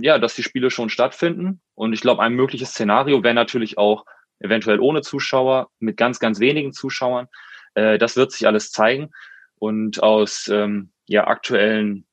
ja, 0.00 0.18
dass 0.18 0.34
die 0.34 0.42
Spiele 0.42 0.70
schon 0.70 0.90
stattfinden. 0.90 1.60
Und 1.74 1.92
ich 1.92 2.00
glaube, 2.00 2.22
ein 2.22 2.34
mögliches 2.34 2.70
Szenario 2.70 3.22
wäre 3.22 3.34
natürlich 3.34 3.78
auch 3.78 4.04
eventuell 4.38 4.80
ohne 4.80 5.02
Zuschauer, 5.02 5.70
mit 5.78 5.96
ganz, 5.96 6.20
ganz 6.20 6.40
wenigen 6.40 6.72
Zuschauern. 6.72 7.26
Äh, 7.74 7.98
das 7.98 8.16
wird 8.16 8.32
sich 8.32 8.46
alles 8.46 8.70
zeigen. 8.70 9.10
Und 9.58 10.02
aus 10.02 10.48
ähm, 10.48 10.90
ja, 11.06 11.26
aktuellen 11.26 12.06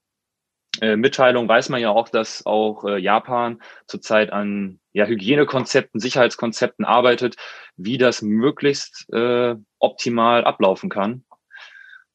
äh, 0.81 0.95
Mitteilungen 0.95 1.49
weiß 1.49 1.69
man 1.69 1.81
ja 1.81 1.89
auch, 1.89 2.09
dass 2.09 2.45
auch 2.45 2.85
äh, 2.85 2.97
Japan 2.97 3.61
zurzeit 3.87 4.31
an 4.31 4.79
ja, 4.93 5.05
Hygienekonzepten, 5.05 5.99
Sicherheitskonzepten 5.99 6.85
arbeitet, 6.85 7.35
wie 7.75 7.97
das 7.97 8.21
möglichst 8.21 9.11
äh, 9.11 9.55
optimal 9.79 10.45
ablaufen 10.45 10.89
kann. 10.89 11.25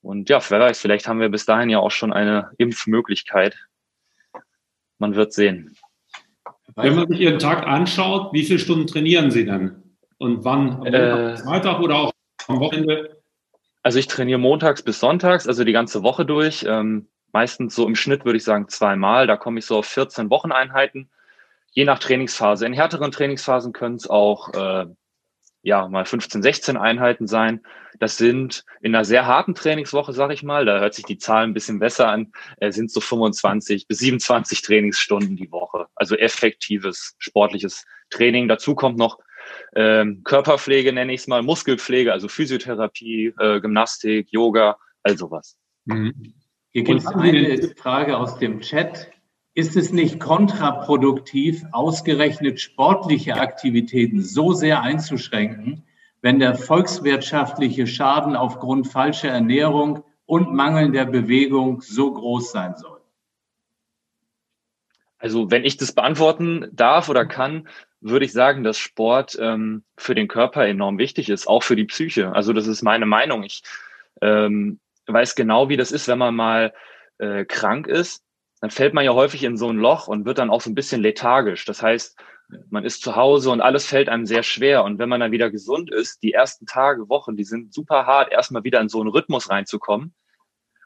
Und 0.08 0.30
ja, 0.30 0.40
wer 0.48 0.58
weiß, 0.58 0.80
vielleicht 0.80 1.06
haben 1.06 1.20
wir 1.20 1.28
bis 1.28 1.44
dahin 1.44 1.68
ja 1.68 1.80
auch 1.80 1.90
schon 1.90 2.14
eine 2.14 2.50
Impfmöglichkeit. 2.56 3.58
Man 4.96 5.14
wird 5.14 5.34
sehen. 5.34 5.76
Wenn 6.76 6.96
man 6.96 7.08
sich 7.08 7.20
Ihren 7.20 7.38
Tag 7.38 7.66
anschaut, 7.66 8.32
wie 8.32 8.42
viele 8.42 8.58
Stunden 8.58 8.86
trainieren 8.86 9.30
Sie 9.30 9.44
denn? 9.44 9.82
Und 10.16 10.46
wann? 10.46 10.76
Am 10.76 10.86
äh, 10.86 11.36
Freitag 11.36 11.80
oder 11.80 11.96
auch 11.96 12.12
am 12.46 12.58
Wochenende? 12.58 13.20
Also 13.82 13.98
ich 13.98 14.06
trainiere 14.06 14.38
montags 14.38 14.82
bis 14.82 14.98
sonntags, 14.98 15.46
also 15.46 15.62
die 15.62 15.72
ganze 15.72 16.02
Woche 16.02 16.24
durch. 16.24 16.64
Ähm, 16.66 17.08
meistens 17.32 17.74
so 17.74 17.86
im 17.86 17.94
Schnitt 17.94 18.24
würde 18.24 18.38
ich 18.38 18.44
sagen 18.44 18.66
zweimal. 18.68 19.26
Da 19.26 19.36
komme 19.36 19.58
ich 19.58 19.66
so 19.66 19.76
auf 19.76 19.86
14 19.86 20.30
Wocheneinheiten, 20.30 21.10
je 21.72 21.84
nach 21.84 21.98
Trainingsphase. 21.98 22.64
In 22.64 22.72
härteren 22.72 23.12
Trainingsphasen 23.12 23.74
können 23.74 23.96
es 23.96 24.08
auch 24.08 24.54
äh, 24.54 24.86
ja 25.68 25.86
mal 25.88 26.04
15, 26.04 26.42
16 26.42 26.76
Einheiten 26.76 27.26
sein. 27.26 27.60
Das 28.00 28.16
sind 28.16 28.64
in 28.80 28.94
einer 28.94 29.04
sehr 29.04 29.26
harten 29.26 29.54
Trainingswoche, 29.54 30.12
sage 30.12 30.34
ich 30.34 30.42
mal, 30.42 30.64
da 30.64 30.80
hört 30.80 30.94
sich 30.94 31.04
die 31.04 31.18
Zahl 31.18 31.44
ein 31.44 31.54
bisschen 31.54 31.78
besser 31.78 32.08
an, 32.08 32.32
äh, 32.58 32.72
sind 32.72 32.90
so 32.90 33.00
25 33.00 33.86
bis 33.86 33.98
27 33.98 34.62
Trainingsstunden 34.62 35.36
die 35.36 35.50
Woche. 35.50 35.86
Also 35.94 36.16
effektives 36.16 37.14
sportliches 37.18 37.84
Training. 38.10 38.48
Dazu 38.48 38.74
kommt 38.74 38.98
noch 38.98 39.18
ähm, 39.74 40.22
Körperpflege 40.24 40.92
nenne 40.92 41.12
ich 41.12 41.22
es 41.22 41.26
mal, 41.26 41.42
Muskelpflege, 41.42 42.12
also 42.12 42.28
Physiotherapie, 42.28 43.32
äh, 43.38 43.60
Gymnastik, 43.60 44.30
Yoga, 44.30 44.76
all 45.02 45.16
sowas. 45.16 45.56
Mhm. 45.86 46.34
Hier 46.70 46.84
gibt 46.84 47.00
es 47.00 47.06
eine 47.06 47.74
Frage 47.76 48.16
aus 48.18 48.38
dem 48.38 48.60
Chat. 48.60 49.10
Ist 49.58 49.74
es 49.74 49.92
nicht 49.92 50.20
kontraproduktiv, 50.20 51.64
ausgerechnet 51.72 52.60
sportliche 52.60 53.34
Aktivitäten 53.34 54.22
so 54.22 54.52
sehr 54.52 54.82
einzuschränken, 54.82 55.84
wenn 56.22 56.38
der 56.38 56.54
volkswirtschaftliche 56.54 57.88
Schaden 57.88 58.36
aufgrund 58.36 58.86
falscher 58.86 59.30
Ernährung 59.30 60.04
und 60.26 60.54
mangelnder 60.54 61.06
Bewegung 61.06 61.80
so 61.80 62.12
groß 62.12 62.52
sein 62.52 62.76
soll? 62.76 63.00
Also 65.18 65.50
wenn 65.50 65.64
ich 65.64 65.76
das 65.76 65.90
beantworten 65.90 66.68
darf 66.70 67.08
oder 67.08 67.26
kann, 67.26 67.66
würde 68.00 68.26
ich 68.26 68.32
sagen, 68.32 68.62
dass 68.62 68.78
Sport 68.78 69.36
ähm, 69.40 69.82
für 69.96 70.14
den 70.14 70.28
Körper 70.28 70.68
enorm 70.68 70.98
wichtig 70.98 71.30
ist, 71.30 71.48
auch 71.48 71.64
für 71.64 71.74
die 71.74 71.86
Psyche. 71.86 72.32
Also 72.32 72.52
das 72.52 72.68
ist 72.68 72.82
meine 72.82 73.06
Meinung. 73.06 73.42
Ich 73.42 73.64
ähm, 74.22 74.78
weiß 75.08 75.34
genau, 75.34 75.68
wie 75.68 75.76
das 75.76 75.90
ist, 75.90 76.06
wenn 76.06 76.18
man 76.18 76.36
mal 76.36 76.72
äh, 77.18 77.44
krank 77.44 77.88
ist. 77.88 78.22
Dann 78.60 78.70
fällt 78.70 78.94
man 78.94 79.04
ja 79.04 79.12
häufig 79.14 79.44
in 79.44 79.56
so 79.56 79.68
ein 79.68 79.76
Loch 79.76 80.08
und 80.08 80.24
wird 80.24 80.38
dann 80.38 80.50
auch 80.50 80.60
so 80.60 80.70
ein 80.70 80.74
bisschen 80.74 81.02
lethargisch. 81.02 81.64
Das 81.64 81.82
heißt, 81.82 82.18
man 82.70 82.84
ist 82.84 83.02
zu 83.02 83.14
Hause 83.14 83.50
und 83.50 83.60
alles 83.60 83.86
fällt 83.86 84.08
einem 84.08 84.26
sehr 84.26 84.42
schwer. 84.42 84.84
Und 84.84 84.98
wenn 84.98 85.08
man 85.08 85.20
dann 85.20 85.32
wieder 85.32 85.50
gesund 85.50 85.92
ist, 85.92 86.22
die 86.22 86.32
ersten 86.32 86.66
Tage, 86.66 87.08
Wochen, 87.08 87.36
die 87.36 87.44
sind 87.44 87.72
super 87.72 88.06
hart, 88.06 88.32
erstmal 88.32 88.64
wieder 88.64 88.80
in 88.80 88.88
so 88.88 89.00
einen 89.00 89.10
Rhythmus 89.10 89.50
reinzukommen. 89.50 90.14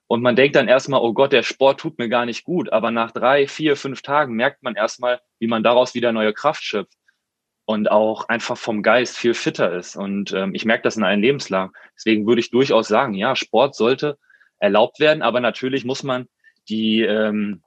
Und 0.07 0.23
man 0.23 0.37
denkt 0.37 0.57
dann 0.57 0.69
erstmal, 0.69 1.01
oh 1.01 1.15
Gott, 1.15 1.33
der 1.33 1.43
Sport 1.43 1.81
tut 1.81 1.99
mir 1.99 2.09
gar 2.09 2.27
nicht 2.27 2.45
gut. 2.45 2.73
Aber 2.73 2.91
nach 2.91 3.13
drei, 3.13 3.47
vier, 3.47 3.77
fünf 3.77 4.03
Tagen 4.03 4.35
merkt 4.35 4.63
man 4.63 4.75
erstmal, 4.75 5.21
wie 5.39 5.47
man 5.47 5.63
daraus 5.63 5.95
wieder 5.95 6.13
neue 6.13 6.35
Kraft 6.35 6.63
schöpft 6.63 6.99
und 7.65 7.91
auch 7.91 8.29
einfach 8.29 8.59
vom 8.59 8.83
Geist 8.83 9.17
viel 9.17 9.35
fitter 9.35 9.73
ist. 9.73 9.97
Und 9.97 10.33
ähm, 10.33 10.55
ich 10.55 10.65
merke 10.65 10.83
das 10.83 10.97
in 10.97 11.05
allen 11.05 11.23
Lebenslagen. 11.23 11.73
Deswegen 11.97 12.27
würde 12.27 12.41
ich 12.41 12.51
durchaus 12.51 12.89
sagen, 12.89 13.15
ja, 13.15 13.37
Sport 13.37 13.75
sollte 13.75 14.19
erlaubt 14.59 15.01
werden, 15.01 15.23
aber 15.23 15.41
natürlich 15.41 15.85
muss 15.85 16.03
man 16.03 16.29
die 16.69 17.03
ähm, 17.03 17.63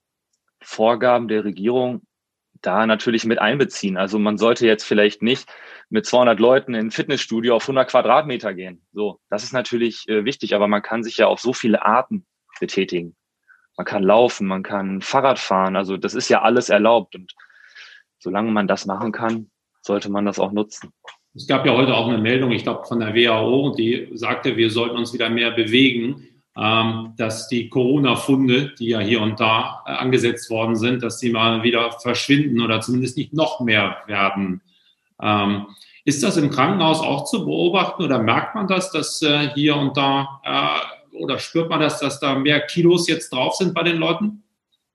Vorgaben 0.61 1.27
der 1.27 1.43
Regierung 1.43 2.01
da 2.61 2.85
natürlich 2.85 3.25
mit 3.25 3.39
einbeziehen. 3.39 3.97
Also 3.97 4.17
man 4.17 4.37
sollte 4.37 4.65
jetzt 4.65 4.83
vielleicht 4.83 5.21
nicht 5.21 5.47
mit 5.89 6.05
200 6.05 6.39
Leuten 6.39 6.73
in 6.73 6.87
ein 6.87 6.91
Fitnessstudio 6.91 7.55
auf 7.55 7.63
100 7.63 7.89
Quadratmeter 7.89 8.53
gehen. 8.53 8.85
So, 8.91 9.19
das 9.29 9.43
ist 9.43 9.53
natürlich 9.53 10.07
äh, 10.07 10.25
wichtig, 10.25 10.55
aber 10.55 10.67
man 10.67 10.81
kann 10.81 11.03
sich 11.03 11.17
ja 11.17 11.27
auf 11.27 11.39
so 11.39 11.53
viele 11.53 11.85
Arten 11.85 12.25
betätigen. 12.59 13.15
Man 13.77 13.85
kann 13.85 14.03
laufen, 14.03 14.47
man 14.47 14.63
kann 14.63 15.01
Fahrrad 15.01 15.37
fahren. 15.37 15.75
Also 15.75 15.97
das 15.97 16.15
ist 16.15 16.29
ja 16.29 16.41
alles 16.41 16.69
erlaubt 16.69 17.15
und 17.15 17.33
solange 18.19 18.51
man 18.51 18.67
das 18.67 18.85
machen 18.85 19.11
kann, 19.11 19.51
sollte 19.81 20.09
man 20.09 20.25
das 20.25 20.39
auch 20.39 20.51
nutzen. 20.51 20.91
Es 21.35 21.47
gab 21.47 21.65
ja 21.65 21.73
heute 21.73 21.93
auch 21.93 22.07
eine 22.07 22.17
Meldung, 22.17 22.51
ich 22.51 22.63
glaube, 22.63 22.85
von 22.85 23.01
der 23.01 23.13
WHO, 23.13 23.75
die 23.77 24.09
sagte, 24.13 24.55
wir 24.55 24.71
sollten 24.71 24.97
uns 24.97 25.13
wieder 25.13 25.29
mehr 25.29 25.51
bewegen, 25.51 26.34
dass 26.55 27.49
die 27.49 27.69
Corona-Funde, 27.69 28.73
die 28.79 28.87
ja 28.87 28.99
hier 28.99 29.21
und 29.21 29.39
da 29.39 29.83
äh, 29.85 29.91
angesetzt 29.91 30.49
worden 30.49 30.77
sind, 30.77 31.03
dass 31.03 31.17
die 31.17 31.29
mal 31.31 31.63
wieder 31.63 31.91
verschwinden 31.91 32.61
oder 32.61 32.79
zumindest 32.79 33.17
nicht 33.17 33.33
noch 33.33 33.59
mehr 33.59 33.97
werden. 34.07 34.61
Ähm, 35.21 35.67
ist 36.05 36.23
das 36.23 36.37
im 36.37 36.49
Krankenhaus 36.49 37.01
auch 37.01 37.25
zu 37.25 37.45
beobachten 37.45 38.03
oder 38.03 38.19
merkt 38.19 38.55
man 38.55 38.67
das, 38.67 38.91
dass 38.91 39.21
äh, 39.21 39.49
hier 39.53 39.75
und 39.75 39.97
da 39.97 40.39
äh, 40.45 41.21
oder 41.21 41.39
spürt 41.39 41.69
man 41.69 41.79
das, 41.79 41.99
dass 41.99 42.19
da 42.19 42.35
mehr 42.35 42.61
Kilos 42.61 43.07
jetzt 43.07 43.33
drauf 43.33 43.55
sind 43.55 43.73
bei 43.73 43.83
den 43.83 43.97
Leuten? 43.97 44.43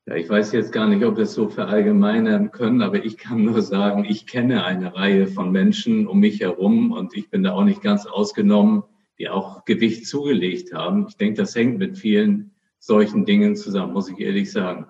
Ja, 0.06 0.14
ich 0.14 0.28
weiß 0.28 0.52
jetzt 0.52 0.72
gar 0.72 0.86
nicht, 0.86 1.04
ob 1.04 1.16
wir 1.16 1.24
es 1.24 1.34
so 1.34 1.48
verallgemeinern 1.48 2.50
können, 2.52 2.82
aber 2.82 3.04
ich 3.04 3.16
kann 3.16 3.44
nur 3.44 3.60
sagen, 3.60 4.04
ich 4.08 4.26
kenne 4.26 4.64
eine 4.64 4.94
Reihe 4.94 5.26
von 5.26 5.52
Menschen 5.52 6.06
um 6.06 6.20
mich 6.20 6.40
herum 6.40 6.90
und 6.92 7.16
ich 7.16 7.28
bin 7.30 7.42
da 7.42 7.52
auch 7.52 7.64
nicht 7.64 7.82
ganz 7.82 8.06
ausgenommen, 8.06 8.82
die 9.20 9.28
auch 9.28 9.66
Gewicht 9.66 10.06
zugelegt 10.06 10.72
haben. 10.72 11.06
Ich 11.08 11.16
denke, 11.18 11.42
das 11.42 11.54
hängt 11.54 11.78
mit 11.78 11.98
vielen 11.98 12.52
solchen 12.78 13.26
Dingen 13.26 13.54
zusammen, 13.54 13.92
muss 13.92 14.10
ich 14.10 14.18
ehrlich 14.18 14.50
sagen. 14.50 14.86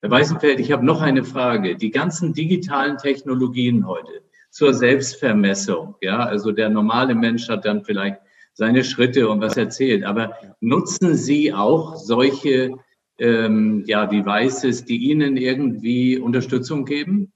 Herr 0.00 0.10
Weißenfeld, 0.10 0.60
ich 0.60 0.72
habe 0.72 0.84
noch 0.84 1.02
eine 1.02 1.24
Frage. 1.24 1.76
Die 1.76 1.90
ganzen 1.90 2.32
digitalen 2.32 2.96
Technologien 2.96 3.86
heute 3.86 4.22
zur 4.50 4.72
Selbstvermessung, 4.72 5.94
ja, 6.00 6.20
also 6.20 6.52
der 6.52 6.70
normale 6.70 7.14
Mensch 7.14 7.50
hat 7.50 7.66
dann 7.66 7.84
vielleicht 7.84 8.16
seine 8.54 8.82
Schritte 8.82 9.28
und 9.28 9.42
was 9.42 9.58
erzählt, 9.58 10.04
aber 10.04 10.32
nutzen 10.60 11.14
Sie 11.14 11.52
auch 11.52 11.96
solche 11.96 12.72
ähm, 13.18 13.84
ja, 13.86 14.06
Devices, 14.06 14.86
die 14.86 14.96
Ihnen 14.96 15.36
irgendwie 15.36 16.16
Unterstützung 16.16 16.86
geben? 16.86 17.30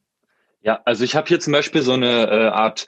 Ja, 0.62 0.80
also 0.86 1.04
ich 1.04 1.14
habe 1.14 1.28
hier 1.28 1.40
zum 1.40 1.52
Beispiel 1.52 1.82
so 1.82 1.92
eine 1.92 2.30
äh, 2.30 2.48
Art 2.48 2.86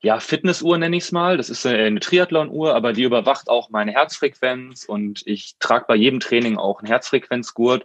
ja, 0.00 0.20
Fitnessuhr 0.20 0.78
nenne 0.78 0.96
ich 0.96 1.04
es 1.04 1.12
mal. 1.12 1.36
Das 1.36 1.50
ist 1.50 1.66
eine 1.66 2.00
Triathlon-Uhr, 2.00 2.74
aber 2.74 2.92
die 2.92 3.02
überwacht 3.02 3.48
auch 3.48 3.70
meine 3.70 3.92
Herzfrequenz 3.92 4.84
und 4.84 5.22
ich 5.26 5.56
trage 5.58 5.86
bei 5.88 5.96
jedem 5.96 6.20
Training 6.20 6.58
auch 6.58 6.80
einen 6.80 6.88
Herzfrequenzgurt. 6.88 7.84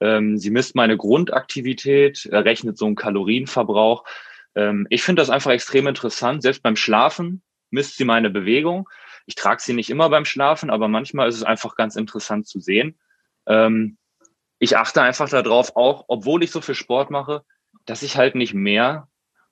Ähm, 0.00 0.38
sie 0.38 0.50
misst 0.50 0.74
meine 0.74 0.96
Grundaktivität, 0.96 2.28
rechnet 2.30 2.78
so 2.78 2.86
einen 2.86 2.96
Kalorienverbrauch. 2.96 4.04
Ähm, 4.54 4.86
ich 4.90 5.02
finde 5.02 5.22
das 5.22 5.30
einfach 5.30 5.52
extrem 5.52 5.86
interessant. 5.86 6.42
Selbst 6.42 6.62
beim 6.62 6.76
Schlafen 6.76 7.42
misst 7.70 7.96
sie 7.96 8.04
meine 8.04 8.30
Bewegung. 8.30 8.88
Ich 9.26 9.34
trage 9.34 9.62
sie 9.62 9.72
nicht 9.72 9.90
immer 9.90 10.10
beim 10.10 10.24
Schlafen, 10.24 10.70
aber 10.70 10.88
manchmal 10.88 11.28
ist 11.28 11.36
es 11.36 11.44
einfach 11.44 11.76
ganz 11.76 11.96
interessant 11.96 12.46
zu 12.46 12.60
sehen. 12.60 12.98
Ähm, 13.46 13.96
ich 14.58 14.76
achte 14.76 15.02
einfach 15.02 15.28
darauf, 15.28 15.76
auch 15.76 16.04
obwohl 16.08 16.42
ich 16.42 16.50
so 16.50 16.60
viel 16.60 16.74
Sport 16.74 17.10
mache, 17.10 17.44
dass 17.84 18.02
ich 18.02 18.16
halt 18.16 18.34
nicht 18.34 18.54
mehr 18.54 19.08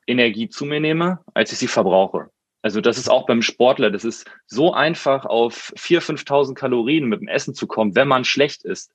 Energie 0.06 0.48
zu 0.48 0.64
mir 0.64 0.80
nehme, 0.80 1.20
als 1.34 1.52
ich 1.52 1.58
sie 1.58 1.68
verbrauche. 1.68 2.30
Also 2.62 2.80
das 2.80 2.98
ist 2.98 3.08
auch 3.08 3.26
beim 3.26 3.42
Sportler, 3.42 3.90
das 3.90 4.04
ist 4.04 4.30
so 4.46 4.72
einfach 4.72 5.26
auf 5.26 5.72
4.000, 5.76 6.24
5.000 6.24 6.54
Kalorien 6.54 7.06
mit 7.06 7.20
dem 7.20 7.28
Essen 7.28 7.54
zu 7.54 7.66
kommen, 7.66 7.96
wenn 7.96 8.08
man 8.08 8.24
schlecht 8.24 8.64
ist. 8.64 8.92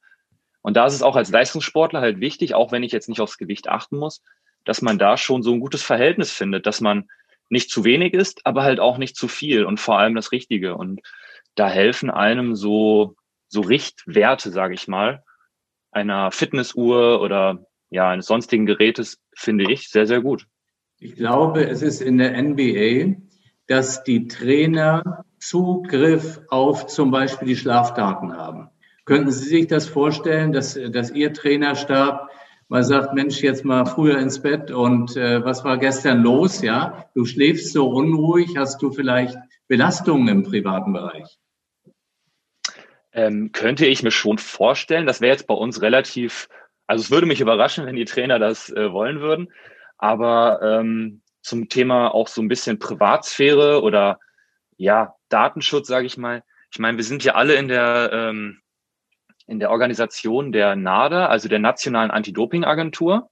Und 0.61 0.77
da 0.77 0.85
ist 0.85 0.93
es 0.93 1.03
auch 1.03 1.15
als 1.15 1.29
Leistungssportler 1.29 2.01
halt 2.01 2.19
wichtig, 2.19 2.53
auch 2.53 2.71
wenn 2.71 2.83
ich 2.83 2.91
jetzt 2.91 3.09
nicht 3.09 3.21
aufs 3.21 3.37
Gewicht 3.37 3.67
achten 3.67 3.97
muss, 3.97 4.21
dass 4.63 4.81
man 4.81 4.97
da 4.97 5.17
schon 5.17 5.43
so 5.43 5.53
ein 5.53 5.59
gutes 5.59 5.83
Verhältnis 5.83 6.31
findet, 6.31 6.65
dass 6.65 6.81
man 6.81 7.09
nicht 7.49 7.69
zu 7.69 7.83
wenig 7.83 8.13
ist, 8.13 8.45
aber 8.45 8.63
halt 8.63 8.79
auch 8.79 8.97
nicht 8.97 9.15
zu 9.15 9.27
viel 9.27 9.65
und 9.65 9.79
vor 9.79 9.99
allem 9.99 10.15
das 10.15 10.31
Richtige. 10.31 10.75
Und 10.75 11.01
da 11.55 11.69
helfen 11.69 12.09
einem 12.09 12.55
so 12.55 13.15
so 13.47 13.61
Richtwerte, 13.61 14.51
sage 14.51 14.73
ich 14.73 14.87
mal, 14.87 15.23
einer 15.91 16.31
Fitnessuhr 16.31 17.21
oder 17.21 17.65
ja 17.89 18.09
eines 18.09 18.25
sonstigen 18.25 18.65
Gerätes 18.65 19.21
finde 19.33 19.71
ich 19.71 19.89
sehr, 19.89 20.05
sehr 20.05 20.21
gut. 20.21 20.45
Ich 20.99 21.15
glaube, 21.15 21.67
es 21.67 21.81
ist 21.83 22.01
in 22.01 22.17
der 22.17 22.41
NBA, 22.41 23.17
dass 23.67 24.03
die 24.03 24.27
Trainer 24.27 25.25
Zugriff 25.39 26.41
auf 26.49 26.87
zum 26.87 27.11
Beispiel 27.11 27.49
die 27.49 27.55
Schlafdaten 27.55 28.35
haben. 28.35 28.69
Könnten 29.05 29.31
Sie 29.31 29.47
sich 29.47 29.67
das 29.67 29.87
vorstellen, 29.87 30.51
dass, 30.51 30.77
dass 30.91 31.11
Ihr 31.11 31.33
Trainerstab 31.33 32.29
mal 32.67 32.83
sagt, 32.83 33.13
Mensch, 33.13 33.41
jetzt 33.41 33.63
mal 33.63 33.85
früher 33.85 34.17
ins 34.17 34.41
Bett 34.41 34.71
und 34.71 35.15
äh, 35.15 35.45
was 35.45 35.63
war 35.63 35.77
gestern 35.77 36.23
los? 36.23 36.61
Ja, 36.61 37.05
du 37.13 37.25
schläfst 37.25 37.71
so 37.71 37.87
unruhig, 37.89 38.57
hast 38.57 38.81
du 38.81 38.91
vielleicht 38.91 39.37
Belastungen 39.67 40.27
im 40.27 40.43
privaten 40.43 40.93
Bereich? 40.93 41.37
Ähm, 43.13 43.51
könnte 43.51 43.85
ich 43.85 44.03
mir 44.03 44.11
schon 44.11 44.37
vorstellen. 44.37 45.05
Das 45.05 45.21
wäre 45.21 45.31
jetzt 45.31 45.47
bei 45.47 45.53
uns 45.53 45.81
relativ, 45.81 46.49
also 46.87 47.01
es 47.01 47.11
würde 47.11 47.27
mich 47.27 47.39
überraschen, 47.39 47.85
wenn 47.85 47.95
die 47.95 48.05
Trainer 48.05 48.39
das 48.39 48.69
äh, 48.71 48.91
wollen 48.91 49.21
würden. 49.21 49.49
Aber 49.97 50.61
ähm, 50.61 51.21
zum 51.41 51.69
Thema 51.69 52.13
auch 52.13 52.27
so 52.27 52.41
ein 52.41 52.47
bisschen 52.47 52.79
Privatsphäre 52.79 53.81
oder 53.81 54.19
ja, 54.77 55.15
Datenschutz, 55.29 55.87
sage 55.87 56.05
ich 56.05 56.17
mal. 56.17 56.43
Ich 56.71 56.79
meine, 56.79 56.97
wir 56.97 57.03
sind 57.03 57.23
ja 57.23 57.35
alle 57.35 57.55
in 57.55 57.67
der, 57.67 58.09
ähm, 58.13 58.61
in 59.47 59.59
der 59.59 59.71
Organisation 59.71 60.51
der 60.51 60.75
NADA, 60.75 61.27
also 61.27 61.47
der 61.47 61.59
Nationalen 61.59 62.11
Anti-Doping-Agentur. 62.11 63.29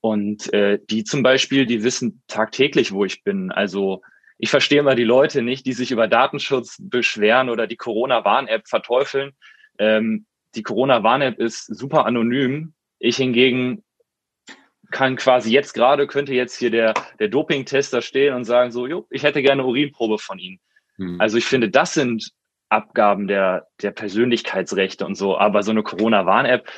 Und 0.00 0.52
äh, 0.52 0.78
die 0.88 1.02
zum 1.04 1.22
Beispiel, 1.22 1.66
die 1.66 1.82
wissen 1.82 2.22
tagtäglich, 2.28 2.92
wo 2.92 3.04
ich 3.04 3.24
bin. 3.24 3.50
Also 3.50 4.00
ich 4.38 4.50
verstehe 4.50 4.78
immer 4.78 4.94
die 4.94 5.04
Leute 5.04 5.42
nicht, 5.42 5.66
die 5.66 5.72
sich 5.72 5.90
über 5.90 6.06
Datenschutz 6.06 6.76
beschweren 6.80 7.50
oder 7.50 7.66
die 7.66 7.76
Corona-Warn-App 7.76 8.68
verteufeln. 8.68 9.32
Ähm, 9.78 10.26
die 10.54 10.62
Corona-Warn-App 10.62 11.38
ist 11.40 11.66
super 11.66 12.06
anonym. 12.06 12.74
Ich 13.00 13.16
hingegen 13.16 13.82
kann 14.90 15.16
quasi 15.16 15.52
jetzt 15.52 15.74
gerade, 15.74 16.06
könnte 16.06 16.32
jetzt 16.32 16.56
hier 16.56 16.70
der, 16.70 16.94
der 17.18 17.28
Doping-Tester 17.28 18.02
stehen 18.02 18.34
und 18.34 18.44
sagen 18.44 18.70
so, 18.70 18.86
jo, 18.86 19.06
ich 19.10 19.22
hätte 19.22 19.42
gerne 19.42 19.64
Urinprobe 19.64 20.18
von 20.18 20.38
Ihnen. 20.38 20.60
Hm. 20.96 21.20
Also 21.20 21.36
ich 21.36 21.44
finde, 21.44 21.68
das 21.68 21.94
sind 21.94 22.32
Abgaben 22.68 23.28
der, 23.28 23.66
der 23.82 23.90
Persönlichkeitsrechte 23.90 25.06
und 25.06 25.14
so. 25.14 25.38
Aber 25.38 25.62
so 25.62 25.70
eine 25.70 25.82
Corona-Warn-App, 25.82 26.70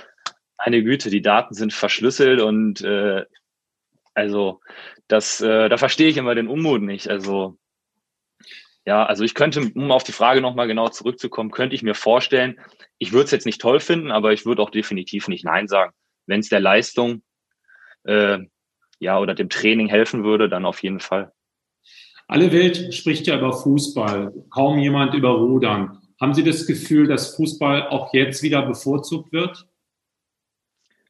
eine 0.56 0.82
Güte, 0.82 1.10
die 1.10 1.22
Daten 1.22 1.54
sind 1.54 1.72
verschlüsselt 1.72 2.40
und 2.40 2.82
äh, 2.82 3.24
also 4.14 4.60
das, 5.08 5.40
äh, 5.40 5.68
da 5.68 5.76
verstehe 5.76 6.08
ich 6.08 6.16
immer 6.16 6.34
den 6.34 6.48
Unmut 6.48 6.82
nicht. 6.82 7.08
Also 7.08 7.58
ja, 8.86 9.04
also 9.04 9.24
ich 9.24 9.34
könnte, 9.34 9.70
um 9.74 9.90
auf 9.92 10.04
die 10.04 10.12
Frage 10.12 10.40
nochmal 10.40 10.66
genau 10.66 10.88
zurückzukommen, 10.88 11.50
könnte 11.50 11.74
ich 11.74 11.82
mir 11.82 11.94
vorstellen, 11.94 12.58
ich 12.98 13.12
würde 13.12 13.24
es 13.24 13.30
jetzt 13.30 13.46
nicht 13.46 13.60
toll 13.60 13.80
finden, 13.80 14.10
aber 14.10 14.32
ich 14.32 14.46
würde 14.46 14.62
auch 14.62 14.70
definitiv 14.70 15.28
nicht 15.28 15.44
Nein 15.44 15.68
sagen. 15.68 15.92
Wenn 16.26 16.40
es 16.40 16.48
der 16.48 16.60
Leistung 16.60 17.22
äh, 18.04 18.38
ja 18.98 19.18
oder 19.18 19.34
dem 19.34 19.48
Training 19.48 19.88
helfen 19.88 20.24
würde, 20.24 20.48
dann 20.48 20.64
auf 20.64 20.82
jeden 20.82 21.00
Fall. 21.00 21.32
Alle 22.28 22.52
Welt 22.52 22.94
spricht 22.94 23.26
ja 23.26 23.38
über 23.38 23.52
Fußball, 23.52 24.32
kaum 24.50 24.78
jemand 24.78 25.14
über 25.14 25.30
Rudern. 25.30 25.98
Haben 26.20 26.34
Sie 26.34 26.44
das 26.44 26.66
Gefühl, 26.66 27.08
dass 27.08 27.34
Fußball 27.34 27.88
auch 27.88 28.12
jetzt 28.14 28.42
wieder 28.42 28.62
bevorzugt 28.62 29.32
wird? 29.32 29.66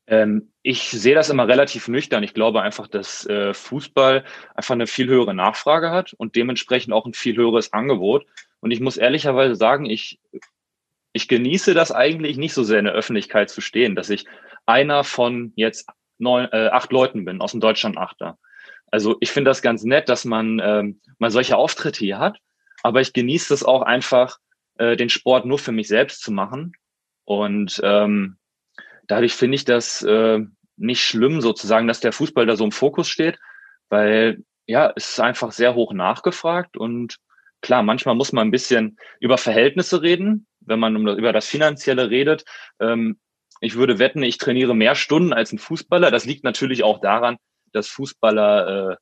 Ähm, 0.06 0.52
ich 0.62 0.90
sehe 0.90 1.14
das 1.14 1.30
immer 1.30 1.46
relativ 1.46 1.88
nüchtern. 1.88 2.22
Ich 2.22 2.32
glaube 2.34 2.62
einfach, 2.62 2.88
dass 2.88 3.26
äh, 3.26 3.54
Fußball 3.54 4.24
einfach 4.54 4.74
eine 4.74 4.86
viel 4.86 5.08
höhere 5.08 5.34
Nachfrage 5.34 5.90
hat 5.90 6.14
und 6.14 6.36
dementsprechend 6.36 6.92
auch 6.92 7.06
ein 7.06 7.14
viel 7.14 7.36
höheres 7.36 7.72
Angebot. 7.72 8.26
Und 8.60 8.70
ich 8.70 8.80
muss 8.80 8.96
ehrlicherweise 8.96 9.56
sagen, 9.56 9.86
ich, 9.86 10.20
ich 11.12 11.28
genieße 11.28 11.74
das 11.74 11.92
eigentlich 11.92 12.36
nicht 12.36 12.54
so 12.54 12.62
sehr 12.62 12.78
in 12.78 12.86
der 12.86 12.94
Öffentlichkeit 12.94 13.50
zu 13.50 13.60
stehen, 13.60 13.94
dass 13.94 14.10
ich 14.10 14.26
einer 14.66 15.04
von 15.04 15.52
jetzt 15.54 15.88
neun, 16.20 16.48
äh, 16.52 16.68
acht 16.68 16.92
Leuten 16.92 17.24
bin, 17.24 17.40
aus 17.40 17.52
dem 17.52 17.60
Deutschland 17.60 17.96
Achter. 17.98 18.38
Also 18.90 19.16
ich 19.20 19.30
finde 19.30 19.50
das 19.50 19.62
ganz 19.62 19.84
nett, 19.84 20.08
dass 20.08 20.24
man 20.24 20.60
ähm, 20.62 21.00
mal 21.18 21.30
solche 21.30 21.56
Auftritte 21.56 22.00
hier 22.00 22.18
hat, 22.18 22.38
aber 22.82 23.00
ich 23.00 23.12
genieße 23.12 23.54
es 23.54 23.64
auch 23.64 23.82
einfach, 23.82 24.38
äh, 24.78 24.96
den 24.96 25.08
Sport 25.10 25.46
nur 25.46 25.58
für 25.58 25.72
mich 25.72 25.88
selbst 25.88 26.22
zu 26.22 26.32
machen. 26.32 26.72
Und 27.24 27.80
ähm, 27.84 28.38
dadurch 29.06 29.34
finde 29.34 29.54
ich 29.56 29.64
das 29.64 30.02
äh, 30.02 30.40
nicht 30.76 31.02
schlimm, 31.02 31.40
sozusagen, 31.40 31.86
dass 31.86 32.00
der 32.00 32.12
Fußball 32.12 32.46
da 32.46 32.56
so 32.56 32.64
im 32.64 32.72
Fokus 32.72 33.08
steht, 33.08 33.38
weil 33.88 34.42
ja, 34.66 34.92
es 34.96 35.10
ist 35.10 35.20
einfach 35.20 35.52
sehr 35.52 35.74
hoch 35.74 35.92
nachgefragt 35.92 36.76
und 36.76 37.16
klar, 37.60 37.82
manchmal 37.82 38.14
muss 38.14 38.32
man 38.32 38.48
ein 38.48 38.52
bisschen 38.52 38.96
über 39.20 39.36
Verhältnisse 39.36 40.02
reden, 40.02 40.46
wenn 40.60 40.78
man 40.78 40.96
über 40.96 41.32
das 41.32 41.46
Finanzielle 41.46 42.10
redet. 42.10 42.44
Ähm, 42.78 43.18
ich 43.60 43.76
würde 43.76 43.98
wetten, 43.98 44.22
ich 44.22 44.38
trainiere 44.38 44.74
mehr 44.74 44.94
Stunden 44.94 45.32
als 45.32 45.52
ein 45.52 45.58
Fußballer. 45.58 46.10
Das 46.10 46.24
liegt 46.24 46.44
natürlich 46.44 46.82
auch 46.82 47.00
daran, 47.00 47.36
dass 47.72 47.88
Fußballer 47.88 48.92
äh, 48.92 48.96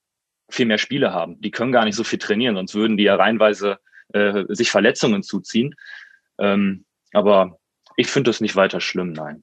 viel 0.51 0.66
mehr 0.66 0.79
Spiele 0.79 1.12
haben. 1.12 1.40
Die 1.40 1.51
können 1.51 1.73
gar 1.73 1.85
nicht 1.85 1.94
so 1.94 2.05
viel 2.05 2.18
trainieren, 2.18 2.57
sonst 2.57 2.75
würden 2.75 2.97
die 2.97 3.05
ja 3.05 3.14
reinweise 3.14 3.79
äh, 4.12 4.44
sich 4.49 4.71
Verletzungen 4.71 5.23
zuziehen. 5.23 5.75
Ähm, 6.38 6.85
aber 7.12 7.59
ich 7.97 8.09
finde 8.09 8.31
das 8.31 8.40
nicht 8.40 8.57
weiter 8.57 8.81
schlimm, 8.81 9.12
nein. 9.12 9.42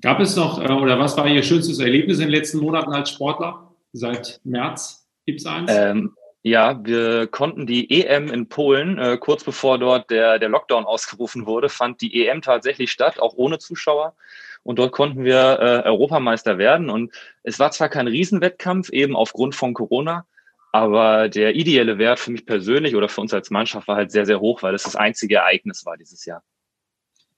Gab 0.00 0.20
es 0.20 0.36
noch, 0.36 0.62
äh, 0.62 0.72
oder 0.72 0.98
was 0.98 1.16
war 1.16 1.28
Ihr 1.28 1.42
schönstes 1.42 1.78
Erlebnis 1.78 2.18
in 2.18 2.24
den 2.24 2.30
letzten 2.30 2.58
Monaten 2.58 2.92
als 2.92 3.10
Sportler? 3.10 3.74
Seit 3.92 4.40
März 4.44 5.08
gibt 5.24 5.40
es 5.40 5.46
eins? 5.46 5.70
Ähm, 5.72 6.14
ja, 6.46 6.78
wir 6.84 7.26
konnten 7.26 7.66
die 7.66 7.90
EM 8.02 8.30
in 8.30 8.50
Polen, 8.50 8.98
äh, 8.98 9.16
kurz 9.16 9.42
bevor 9.42 9.78
dort 9.78 10.10
der, 10.10 10.38
der 10.38 10.50
Lockdown 10.50 10.84
ausgerufen 10.84 11.46
wurde, 11.46 11.70
fand 11.70 12.02
die 12.02 12.26
EM 12.26 12.42
tatsächlich 12.42 12.92
statt, 12.92 13.18
auch 13.18 13.32
ohne 13.36 13.58
Zuschauer. 13.58 14.14
Und 14.62 14.78
dort 14.78 14.92
konnten 14.92 15.24
wir 15.24 15.58
äh, 15.58 15.88
Europameister 15.88 16.58
werden. 16.58 16.90
Und 16.90 17.12
es 17.44 17.58
war 17.58 17.70
zwar 17.70 17.88
kein 17.88 18.08
Riesenwettkampf, 18.08 18.90
eben 18.90 19.16
aufgrund 19.16 19.54
von 19.54 19.72
Corona, 19.72 20.26
Aber 20.70 21.30
der 21.30 21.54
ideelle 21.54 21.96
Wert 21.96 22.20
für 22.20 22.30
mich 22.30 22.44
persönlich 22.44 22.94
oder 22.94 23.08
für 23.08 23.22
uns 23.22 23.32
als 23.32 23.50
Mannschaft 23.50 23.88
war 23.88 23.96
halt 23.96 24.12
sehr, 24.12 24.26
sehr 24.26 24.40
hoch, 24.40 24.62
weil 24.62 24.74
es 24.74 24.82
das 24.82 24.96
einzige 24.96 25.36
Ereignis 25.36 25.86
war 25.86 25.96
dieses 25.96 26.26
Jahr. 26.26 26.42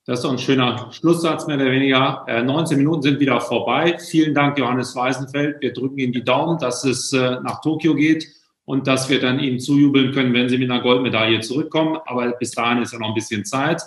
Das 0.05 0.19
ist 0.19 0.25
doch 0.25 0.33
ein 0.33 0.38
schöner 0.38 0.90
Schlusssatz, 0.90 1.47
mehr 1.47 1.57
oder 1.57 1.71
weniger. 1.71 2.27
19 2.27 2.75
äh, 2.75 2.79
Minuten 2.79 3.03
sind 3.03 3.21
wieder 3.21 3.40
vorbei. 3.40 3.99
Vielen 3.99 4.35
Dank, 4.35 4.59
Johannes 4.59 4.97
Weisenfeld. 4.97 5.61
Wir 5.61 5.73
drücken 5.73 5.99
Ihnen 5.99 6.12
die 6.12 6.25
Daumen, 6.25 6.59
dass 6.59 6.83
es 6.83 7.12
äh, 7.12 7.38
nach 7.42 7.61
Tokio 7.61 7.95
geht 7.95 8.27
und 8.67 8.87
dass 8.87 9.09
wir 9.09 9.19
dann 9.21 9.41
Ihnen 9.41 9.59
zujubeln 9.59 10.13
können, 10.13 10.35
wenn 10.35 10.51
Sie 10.51 10.59
mit 10.59 10.71
einer 10.71 10.83
Goldmedaille 10.83 11.41
zurückkommen. 11.41 11.99
Aber 12.05 12.33
bis 12.33 12.51
dahin 12.51 12.83
ist 12.83 12.93
ja 12.93 12.99
noch 12.99 13.09
ein 13.09 13.15
bisschen 13.15 13.47
Zeit. 13.47 13.81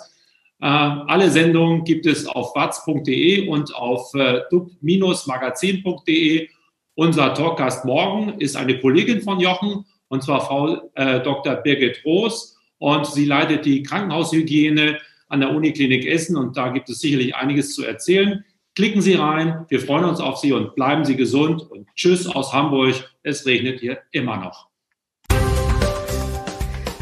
Äh, 0.60 0.66
alle 0.66 1.30
Sendungen 1.30 1.84
gibt 1.84 2.06
es 2.06 2.26
auf 2.26 2.56
watz.de 2.56 3.46
und 3.48 3.72
auf 3.74 4.10
dub-magazin.de. 4.50 6.48
Unser 6.94 7.34
Talkgast 7.34 7.84
morgen 7.84 8.40
ist 8.40 8.56
eine 8.56 8.80
Kollegin 8.80 9.22
von 9.22 9.38
Jochen, 9.38 9.84
und 10.08 10.24
zwar 10.24 10.40
Frau 10.40 10.90
Dr. 10.96 11.54
Birgit 11.54 12.04
Roos. 12.04 12.58
Und 12.78 13.06
sie 13.06 13.26
leitet 13.26 13.64
die 13.66 13.82
Krankenhaushygiene 13.82 14.98
an 15.28 15.40
der 15.40 15.54
Uniklinik 15.54 16.06
Essen 16.06 16.36
und 16.36 16.56
da 16.56 16.70
gibt 16.70 16.88
es 16.88 17.00
sicherlich 17.00 17.34
einiges 17.36 17.74
zu 17.74 17.84
erzählen. 17.84 18.44
Klicken 18.74 19.02
Sie 19.02 19.14
rein, 19.14 19.66
wir 19.68 19.80
freuen 19.80 20.04
uns 20.04 20.20
auf 20.20 20.38
Sie 20.38 20.52
und 20.52 20.74
bleiben 20.74 21.04
Sie 21.04 21.16
gesund 21.16 21.62
und 21.70 21.88
tschüss 21.94 22.26
aus 22.26 22.52
Hamburg. 22.52 22.94
Es 23.22 23.46
regnet 23.46 23.80
hier 23.80 23.98
immer 24.12 24.36
noch. 24.36 24.69